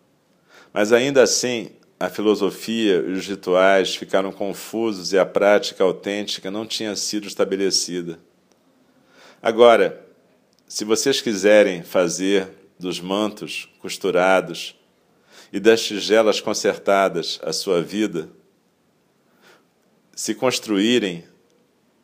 Mas 0.74 0.92
ainda 0.92 1.22
assim, 1.22 1.70
a 2.00 2.10
filosofia 2.10 3.04
e 3.08 3.12
os 3.12 3.28
rituais 3.28 3.96
ficaram 3.96 4.32
confusos 4.32 5.14
e 5.14 5.20
a 5.20 5.26
prática 5.26 5.84
autêntica 5.84 6.52
não 6.52 6.66
tinha 6.66 6.96
sido 6.96 7.28
estabelecida. 7.28 8.20
Agora, 9.42 10.06
se 10.68 10.86
vocês 10.86 11.22
quiserem 11.22 11.84
fazer 11.84 12.50
dos 12.80 13.00
mantos 13.00 13.70
costurados 13.80 14.76
e 15.52 15.60
das 15.60 15.82
tigelas 15.82 16.40
consertadas 16.40 17.40
a 17.44 17.52
sua 17.52 17.82
vida, 17.82 18.30
se 20.18 20.34
construírem 20.34 21.24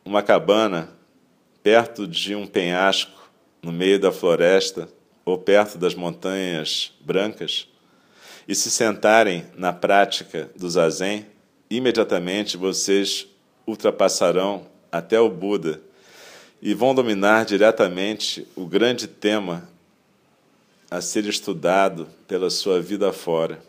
uma 0.05 0.21
cabana 0.21 0.91
perto 1.63 2.05
de 2.05 2.35
um 2.35 2.45
penhasco 2.45 3.31
no 3.59 3.71
meio 3.71 3.99
da 3.99 4.11
floresta 4.11 4.87
ou 5.25 5.35
perto 5.35 5.79
das 5.79 5.95
montanhas 5.95 6.93
brancas 7.01 7.67
e 8.47 8.53
se 8.53 8.69
sentarem 8.69 9.47
na 9.55 9.73
prática 9.73 10.51
do 10.55 10.69
zazen, 10.69 11.25
imediatamente 11.67 12.55
vocês 12.55 13.25
ultrapassarão 13.65 14.67
até 14.91 15.19
o 15.19 15.27
Buda 15.27 15.81
e 16.61 16.75
vão 16.75 16.93
dominar 16.93 17.45
diretamente 17.45 18.47
o 18.55 18.67
grande 18.67 19.07
tema 19.07 19.67
a 20.91 21.01
ser 21.01 21.25
estudado 21.25 22.07
pela 22.27 22.51
sua 22.51 22.79
vida 22.79 23.11
fora. 23.11 23.59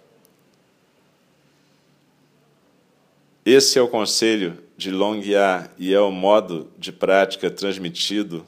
Esse 3.45 3.79
é 3.79 3.83
o 3.83 3.89
conselho 3.89 4.59
de 4.77 4.91
Longya 4.91 5.71
e 5.79 5.93
é 5.93 6.01
o 6.01 6.11
modo 6.11 6.71
de 6.79 6.91
prática 6.91 7.51
transmitido 7.51 8.45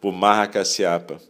por 0.00 0.12
Mahakasyapa. 0.12 1.20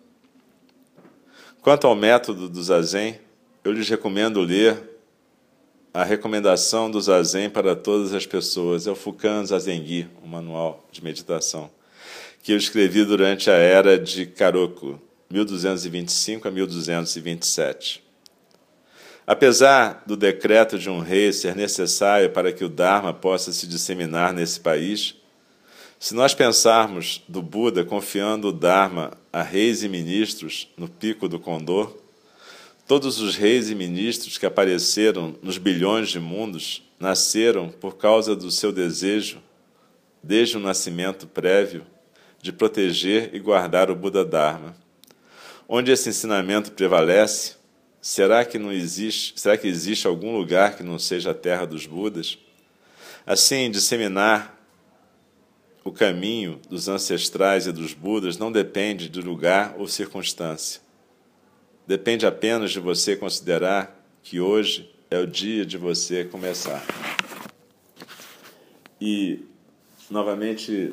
Quanto 1.61 1.87
ao 1.87 1.95
método 1.95 2.49
do 2.49 2.63
Zazen, 2.63 3.19
eu 3.65 3.73
lhes 3.73 3.89
recomendo 3.89 4.41
ler 4.41 4.81
a 5.93 6.05
recomendação 6.05 6.91
do 6.91 7.01
Zazen 7.01 7.51
para 7.51 7.75
todas 7.75 8.13
as 8.13 8.27
pessoas. 8.27 8.87
É 8.87 8.91
o 8.91 8.97
Fukan 8.97 9.45
Zazengi, 9.45 10.09
um 10.23 10.29
manual 10.29 10.87
de 10.93 11.03
meditação 11.03 11.71
que 12.45 12.53
eu 12.53 12.59
escrevi 12.59 13.07
durante 13.07 13.49
a 13.49 13.55
era 13.55 13.99
de 13.99 14.27
Karoku, 14.27 15.01
1225 15.31 16.47
a 16.47 16.51
1227. 16.51 18.04
Apesar 19.27 20.03
do 20.07 20.17
decreto 20.17 20.79
de 20.79 20.91
um 20.91 21.01
rei 21.01 21.33
ser 21.33 21.57
necessário 21.57 22.31
para 22.31 22.53
que 22.53 22.65
o 22.65 22.69
Dharma 22.69 23.13
possa 23.13 23.53
se 23.53 23.67
disseminar 23.67 24.33
nesse 24.33 24.61
país, 24.61 25.15
se 25.99 26.15
nós 26.15 26.35
pensarmos 26.35 27.23
do 27.27 27.41
Buda 27.41 27.85
confiando 27.85 28.49
o 28.49 28.53
Dharma 28.53 29.13
a 29.33 29.43
reis 29.43 29.83
e 29.83 29.89
ministros 29.89 30.69
no 30.77 30.89
pico 30.89 31.29
do 31.29 31.39
Condor, 31.39 32.05
Todos 32.87 33.19
os 33.19 33.35
reis 33.35 33.71
e 33.71 33.75
ministros 33.75 34.37
que 34.37 34.45
apareceram 34.45 35.35
nos 35.43 35.57
bilhões 35.57 36.11
de 36.11 36.21
mundos 36.21 36.83
nasceram 37.01 37.71
por 37.71 37.97
causa 37.97 38.37
do 38.37 38.51
seu 38.51 38.71
desejo, 38.71 39.41
desde 40.23 40.59
o 40.59 40.61
nascimento 40.61 41.27
prévio, 41.27 41.87
de 42.43 42.53
proteger 42.53 43.35
e 43.35 43.39
guardar 43.39 43.91
o 43.91 43.97
Buda 43.97 44.23
Dharma. 44.23 44.77
Onde 45.67 45.91
esse 45.91 46.11
ensinamento 46.11 46.73
prevalece, 46.73 47.55
será 48.05 48.45
que 48.45 48.59
não 48.59 48.71
existe, 48.71 49.33
será 49.41 49.57
que 49.57 49.67
existe 49.67 50.07
algum 50.07 50.37
lugar 50.37 50.77
que 50.77 50.83
não 50.83 50.99
seja 50.99 51.31
a 51.31 51.35
terra 51.35 51.65
dos 51.65 51.87
Budas? 51.87 52.37
Assim, 53.25 53.71
disseminar 53.71 54.63
o 55.83 55.91
caminho 55.91 56.61
dos 56.69 56.87
ancestrais 56.87 57.67
e 57.67 57.73
dos 57.73 57.95
Budas 57.95 58.37
não 58.37 58.53
depende 58.53 59.09
de 59.09 59.23
lugar 59.23 59.75
ou 59.79 59.89
circunstância. 59.89 60.83
Depende 61.87 62.27
apenas 62.27 62.73
de 62.73 62.79
você 62.79 63.17
considerar 63.17 63.99
que 64.23 64.39
hoje 64.39 64.95
é 65.11 65.19
o 65.19 65.27
dia 65.27 65.65
de 65.65 65.79
você 65.79 66.27
começar. 66.27 66.85
E, 69.01 69.47
novamente, 70.11 70.93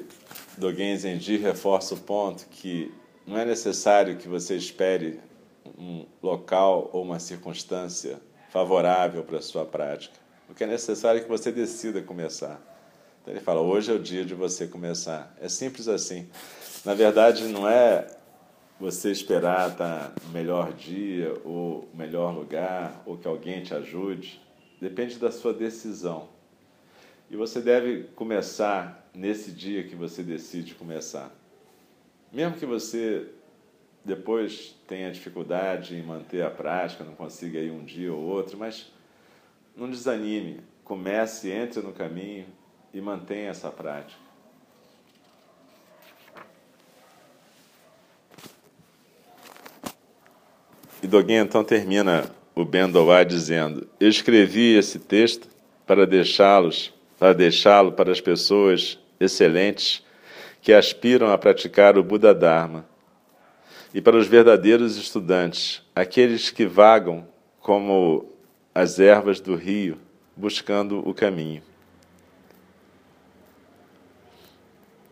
Dogen 0.58 0.95
Zenji 0.95 1.36
reforça 1.36 1.93
o 1.93 2.00
ponto 2.00 2.47
que 2.50 2.89
não 3.28 3.38
é 3.38 3.43
necessário 3.43 4.15
que 4.15 4.30
você 4.30 4.56
espere 4.56 5.19
um 5.78 6.06
local 6.21 6.89
ou 6.93 7.04
uma 7.04 7.19
circunstância 7.19 8.19
favorável 8.50 9.24
para 9.24 9.38
a 9.38 9.41
sua 9.41 9.65
prática. 9.65 10.15
O 10.50 10.54
que 10.54 10.63
é 10.63 10.67
necessário 10.67 11.19
é 11.19 11.24
que 11.24 11.30
você 11.30 11.52
decida 11.52 12.02
começar. 12.02 12.62
Então 13.21 13.34
ele 13.34 13.41
fala: 13.41 13.62
hoje 13.62 13.91
é 13.91 13.95
o 13.95 14.00
dia 14.00 14.26
de 14.26 14.34
você 14.34 14.67
começar. 14.67 15.36
É 15.39 15.47
simples 15.47 15.88
assim. 15.88 16.28
Na 16.84 16.93
verdade, 16.93 17.45
não 17.45 17.67
é 17.67 18.08
você 18.80 19.12
esperar 19.12 19.69
estar 19.69 20.13
no 20.26 20.30
melhor 20.32 20.74
dia 20.74 21.34
ou 21.45 21.88
melhor 21.93 22.36
lugar 22.36 23.02
ou 23.06 23.17
que 23.17 23.28
alguém 23.28 23.63
te 23.63 23.74
ajude. 23.74 24.41
Depende 24.82 25.19
da 25.19 25.32
sua 25.32 25.54
decisão. 25.54 26.28
E 27.30 27.36
você 27.36 27.62
deve 27.62 28.06
começar 28.15 29.08
nesse 29.13 29.52
dia 29.52 29.84
que 29.84 29.95
você 29.95 30.24
decide 30.24 30.74
começar. 30.74 31.32
Mesmo 32.32 32.58
que 32.58 32.65
você 32.65 33.28
depois 34.03 34.75
tenha 34.87 35.11
dificuldade 35.11 35.95
em 35.95 36.01
manter 36.01 36.43
a 36.43 36.49
prática, 36.49 37.03
não 37.03 37.13
consiga 37.13 37.59
ir 37.59 37.71
um 37.71 37.83
dia 37.83 38.11
ou 38.11 38.19
outro, 38.19 38.57
mas 38.57 38.91
não 39.75 39.89
desanime. 39.89 40.59
Comece, 40.83 41.51
entre 41.51 41.81
no 41.81 41.93
caminho 41.93 42.47
e 42.93 42.99
mantenha 42.99 43.49
essa 43.49 43.69
prática. 43.69 44.19
E 51.01 51.07
Dogen 51.07 51.37
então 51.37 51.63
termina 51.63 52.29
o 52.55 52.65
Bendowá 52.65 53.23
dizendo: 53.23 53.87
Eu 53.99 54.09
escrevi 54.09 54.75
esse 54.75 54.99
texto 54.99 55.47
para 55.85 56.05
deixá-los, 56.05 56.93
para 57.17 57.33
deixá-lo 57.33 57.91
para 57.91 58.11
as 58.11 58.21
pessoas 58.21 58.99
excelentes 59.19 60.03
que 60.61 60.73
aspiram 60.73 61.31
a 61.31 61.37
praticar 61.37 61.97
o 61.97 62.03
Buda 62.03 62.35
Dharma 62.35 62.90
e 63.93 64.01
para 64.01 64.17
os 64.17 64.27
verdadeiros 64.27 64.97
estudantes, 64.97 65.82
aqueles 65.95 66.49
que 66.49 66.65
vagam 66.65 67.27
como 67.60 68.25
as 68.73 68.99
ervas 68.99 69.39
do 69.39 69.56
rio, 69.56 69.97
buscando 70.36 71.08
o 71.08 71.13
caminho. 71.13 71.62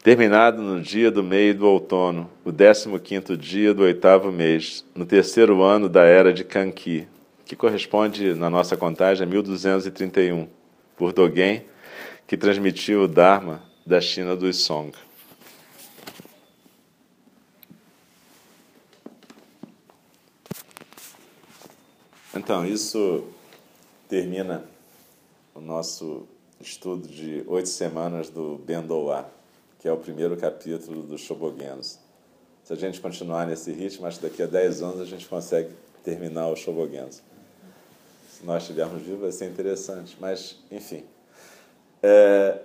Terminado 0.02 0.62
no 0.62 0.82
dia 0.82 1.12
do 1.12 1.22
meio 1.22 1.54
do 1.54 1.68
outono, 1.68 2.30
o 2.46 2.54
décimo 2.54 2.98
quinto 3.00 3.36
dia 3.36 3.74
do 3.74 3.84
oitavo 3.84 4.32
mês, 4.32 4.86
no 4.96 5.06
terceiro 5.06 5.62
ano 5.62 5.90
da 5.90 6.06
era 6.06 6.32
de 6.32 6.46
Kanki, 6.46 7.06
que 7.46 7.56
corresponde, 7.56 8.34
na 8.34 8.50
nossa 8.50 8.78
contagem, 8.78 9.28
a 9.28 9.30
1231, 9.30 10.48
por 10.96 11.12
Dogen, 11.12 11.66
que 12.26 12.38
transmitiu 12.38 13.04
o 13.04 13.08
Dharma 13.08 13.62
da 13.86 14.00
China 14.00 14.36
dos 14.36 14.58
Song. 14.58 14.92
Então, 22.36 22.64
isso 22.64 23.26
termina 24.08 24.64
o 25.56 25.60
nosso 25.60 26.28
estudo 26.62 27.08
de 27.08 27.44
oito 27.48 27.70
semanas 27.70 28.30
do 28.30 28.60
Bendoá, 28.60 29.26
que 29.80 29.88
é 29.88 29.92
o 29.92 29.98
primeiro 29.98 30.38
capítulo 30.38 31.02
do 31.02 31.18
Shobogenzo. 31.18 31.98
Se 32.64 32.74
a 32.74 32.76
gente 32.76 33.02
continuar 33.02 33.48
nesse 33.48 33.72
ritmo, 33.72 34.06
acho 34.06 34.20
que 34.20 34.28
daqui 34.28 34.44
a 34.44 34.46
dez 34.46 34.84
anos 34.84 35.02
a 35.02 35.06
gente 35.06 35.28
consegue 35.28 35.74
terminar 36.04 36.50
o 36.50 36.56
Shobogenzo. 36.56 37.24
Se 38.30 38.46
nós 38.46 38.62
estivermos 38.62 39.02
vivos, 39.02 39.22
vai 39.22 39.32
ser 39.32 39.50
interessante. 39.50 40.16
Mas, 40.20 40.58
enfim. 40.70 41.04
É, 42.04 42.62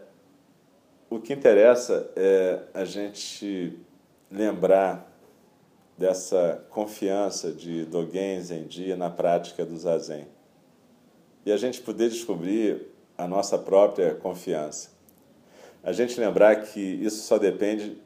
o 1.08 1.18
que 1.18 1.32
interessa 1.32 2.10
é 2.14 2.64
a 2.74 2.84
gente 2.84 3.78
lembrar 4.30 5.10
dessa 5.96 6.64
confiança 6.70 7.52
de 7.52 7.84
Dogen 7.84 8.40
Zenji 8.40 8.94
na 8.94 9.10
prática 9.10 9.64
do 9.64 9.76
Zazen. 9.76 10.26
E 11.46 11.52
a 11.52 11.56
gente 11.56 11.80
poder 11.80 12.08
descobrir 12.08 12.88
a 13.16 13.28
nossa 13.28 13.56
própria 13.56 14.14
confiança. 14.14 14.90
A 15.82 15.92
gente 15.92 16.18
lembrar 16.18 16.56
que 16.62 16.80
isso 16.80 17.22
só 17.22 17.38
depende 17.38 18.00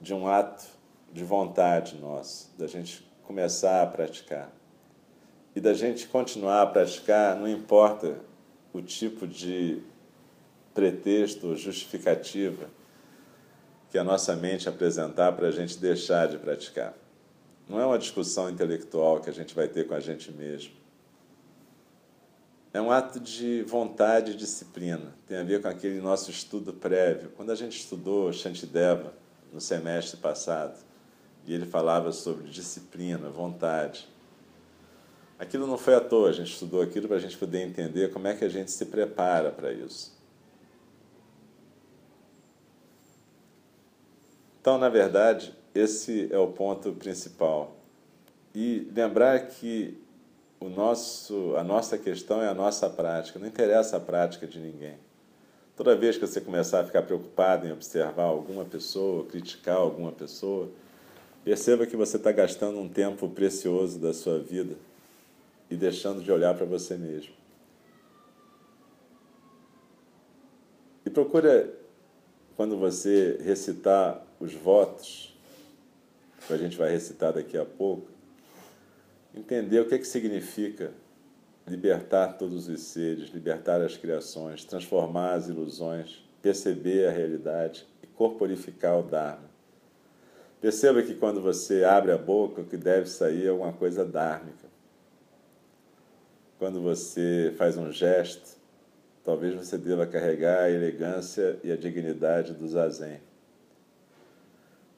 de 0.00 0.14
um 0.14 0.28
ato 0.28 0.64
de 1.12 1.24
vontade 1.24 1.96
nosso, 1.96 2.50
da 2.58 2.66
gente 2.66 3.08
começar 3.24 3.82
a 3.82 3.86
praticar. 3.86 4.52
E 5.54 5.60
da 5.60 5.72
gente 5.72 6.06
continuar 6.06 6.62
a 6.62 6.66
praticar, 6.66 7.34
não 7.34 7.48
importa 7.48 8.20
o 8.72 8.82
tipo 8.82 9.26
de 9.26 9.82
pretexto 10.74 11.48
ou 11.48 11.56
justificativa 11.56 12.68
que 13.90 13.96
a 13.96 14.04
nossa 14.04 14.36
mente 14.36 14.68
apresentar 14.68 15.32
para 15.32 15.48
a 15.48 15.50
gente 15.50 15.78
deixar 15.78 16.28
de 16.28 16.36
praticar. 16.36 16.94
Não 17.68 17.80
é 17.80 17.86
uma 17.86 17.98
discussão 17.98 18.48
intelectual 18.48 19.20
que 19.20 19.28
a 19.28 19.32
gente 19.32 19.54
vai 19.54 19.66
ter 19.66 19.86
com 19.86 19.94
a 19.94 20.00
gente 20.00 20.30
mesmo. 20.30 20.72
É 22.72 22.80
um 22.80 22.90
ato 22.90 23.18
de 23.18 23.62
vontade 23.62 24.32
e 24.32 24.36
disciplina. 24.36 25.14
Tem 25.26 25.38
a 25.38 25.42
ver 25.42 25.62
com 25.62 25.68
aquele 25.68 26.00
nosso 26.00 26.30
estudo 26.30 26.72
prévio. 26.72 27.30
Quando 27.36 27.50
a 27.50 27.54
gente 27.54 27.78
estudou 27.78 28.32
Shantideva 28.32 29.14
no 29.52 29.60
semestre 29.60 30.18
passado, 30.18 30.78
e 31.46 31.54
ele 31.54 31.64
falava 31.64 32.12
sobre 32.12 32.48
disciplina, 32.48 33.30
vontade. 33.30 34.08
Aquilo 35.38 35.66
não 35.66 35.78
foi 35.78 35.94
à 35.94 36.00
toa, 36.00 36.30
a 36.30 36.32
gente 36.32 36.52
estudou 36.52 36.82
aquilo 36.82 37.06
para 37.06 37.16
a 37.16 37.20
gente 37.20 37.36
poder 37.36 37.62
entender 37.62 38.12
como 38.12 38.26
é 38.26 38.34
que 38.34 38.44
a 38.44 38.48
gente 38.48 38.70
se 38.70 38.84
prepara 38.86 39.50
para 39.50 39.72
isso. 39.72 40.16
Então, 44.60 44.76
na 44.76 44.88
verdade, 44.88 45.55
esse 45.78 46.28
é 46.32 46.38
o 46.38 46.48
ponto 46.48 46.92
principal. 46.92 47.76
E 48.54 48.90
lembrar 48.94 49.46
que 49.48 49.98
o 50.58 50.68
nosso, 50.68 51.54
a 51.56 51.62
nossa 51.62 51.98
questão 51.98 52.40
é 52.42 52.48
a 52.48 52.54
nossa 52.54 52.88
prática, 52.88 53.38
não 53.38 53.46
interessa 53.46 53.98
a 53.98 54.00
prática 54.00 54.46
de 54.46 54.58
ninguém. 54.58 54.96
Toda 55.76 55.94
vez 55.94 56.16
que 56.16 56.26
você 56.26 56.40
começar 56.40 56.80
a 56.80 56.84
ficar 56.84 57.02
preocupado 57.02 57.66
em 57.66 57.72
observar 57.72 58.24
alguma 58.24 58.64
pessoa, 58.64 59.26
criticar 59.26 59.76
alguma 59.76 60.10
pessoa, 60.10 60.70
perceba 61.44 61.84
que 61.84 61.96
você 61.96 62.16
está 62.16 62.32
gastando 62.32 62.78
um 62.80 62.88
tempo 62.88 63.28
precioso 63.28 63.98
da 63.98 64.14
sua 64.14 64.38
vida 64.38 64.74
e 65.70 65.76
deixando 65.76 66.22
de 66.22 66.32
olhar 66.32 66.54
para 66.54 66.64
você 66.64 66.96
mesmo. 66.96 67.34
E 71.04 71.10
procura, 71.10 71.72
quando 72.56 72.78
você 72.78 73.38
recitar 73.44 74.26
os 74.40 74.54
votos, 74.54 75.35
que 76.46 76.52
a 76.52 76.56
gente 76.56 76.76
vai 76.76 76.90
recitar 76.90 77.32
daqui 77.32 77.58
a 77.58 77.64
pouco, 77.64 78.08
entender 79.34 79.80
o 79.80 79.88
que, 79.88 79.94
é 79.94 79.98
que 79.98 80.06
significa 80.06 80.92
libertar 81.66 82.34
todos 82.34 82.68
os 82.68 82.80
seres, 82.80 83.30
libertar 83.30 83.80
as 83.80 83.96
criações, 83.96 84.64
transformar 84.64 85.34
as 85.34 85.48
ilusões, 85.48 86.24
perceber 86.40 87.08
a 87.08 87.10
realidade 87.10 87.86
e 88.02 88.06
corporificar 88.06 88.98
o 88.98 89.02
Dharma. 89.02 89.50
Perceba 90.60 91.02
que 91.02 91.14
quando 91.14 91.40
você 91.40 91.84
abre 91.84 92.12
a 92.12 92.18
boca, 92.18 92.62
o 92.62 92.64
que 92.64 92.76
deve 92.76 93.06
sair 93.06 93.46
é 93.46 93.48
alguma 93.48 93.72
coisa 93.72 94.04
dármica. 94.04 94.66
Quando 96.58 96.80
você 96.80 97.52
faz 97.58 97.76
um 97.76 97.92
gesto, 97.92 98.56
talvez 99.22 99.54
você 99.54 99.76
deva 99.76 100.06
carregar 100.06 100.62
a 100.62 100.70
elegância 100.70 101.58
e 101.62 101.70
a 101.70 101.76
dignidade 101.76 102.54
do 102.54 102.66
zazen. 102.66 103.20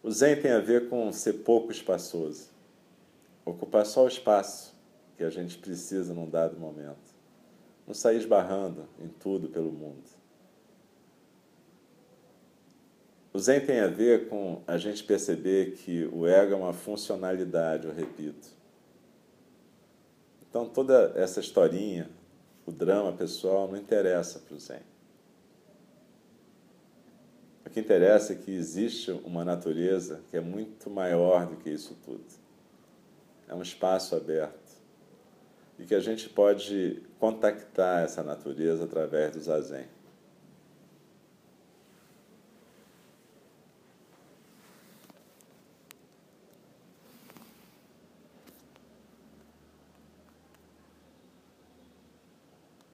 O 0.03 0.11
Zen 0.11 0.41
tem 0.41 0.53
a 0.53 0.61
ver 0.61 0.89
com 0.89 1.13
ser 1.13 1.35
pouco 1.45 1.73
espaçoso, 1.73 2.51
ocupar 3.45 3.85
só 3.85 4.05
o 4.05 4.09
espaço 4.09 4.75
que 5.17 5.25
a 5.25 5.31
gente 5.31 5.59
precisa 5.59 6.15
num 6.15 6.29
dado 6.29 6.59
momento, 6.59 7.15
não 7.87 7.93
sair 7.93 8.19
esbarrando 8.19 8.89
em 9.01 9.09
tudo 9.09 9.49
pelo 9.49 9.73
mundo. 9.73 10.05
O 13.33 13.39
Zen 13.39 13.61
tem 13.65 13.81
a 13.81 13.89
ver 13.89 14.29
com 14.29 14.63
a 14.67 14.79
gente 14.79 15.03
perceber 15.05 15.73
que 15.73 16.09
o 16.13 16.27
ego 16.27 16.53
é 16.53 16.57
uma 16.57 16.73
funcionalidade, 16.73 17.87
eu 17.87 17.93
repito. 17.93 18.49
Então 20.49 20.69
toda 20.69 21.13
essa 21.15 21.41
historinha, 21.41 22.09
o 22.65 22.73
drama 22.73 23.13
pessoal, 23.13 23.69
não 23.69 23.77
interessa 23.77 24.39
para 24.39 24.55
o 24.55 24.59
Zen. 24.59 24.81
Que 27.79 27.83
interessa 27.83 28.33
é 28.33 28.37
que 28.37 28.51
existe 28.51 29.13
uma 29.25 29.45
natureza 29.45 30.21
que 30.29 30.37
é 30.37 30.41
muito 30.41 30.91
maior 30.91 31.47
do 31.47 31.55
que 31.55 31.71
isso 31.71 31.97
tudo. 32.05 32.25
É 33.47 33.55
um 33.55 33.63
espaço 33.63 34.17
aberto. 34.17 34.83
E 35.79 35.85
que 35.85 35.95
a 35.95 36.01
gente 36.01 36.29
pode 36.29 37.01
contactar 37.21 38.03
essa 38.03 38.21
natureza 38.21 38.83
através 38.83 39.31
do 39.31 39.41
zazen. 39.41 39.87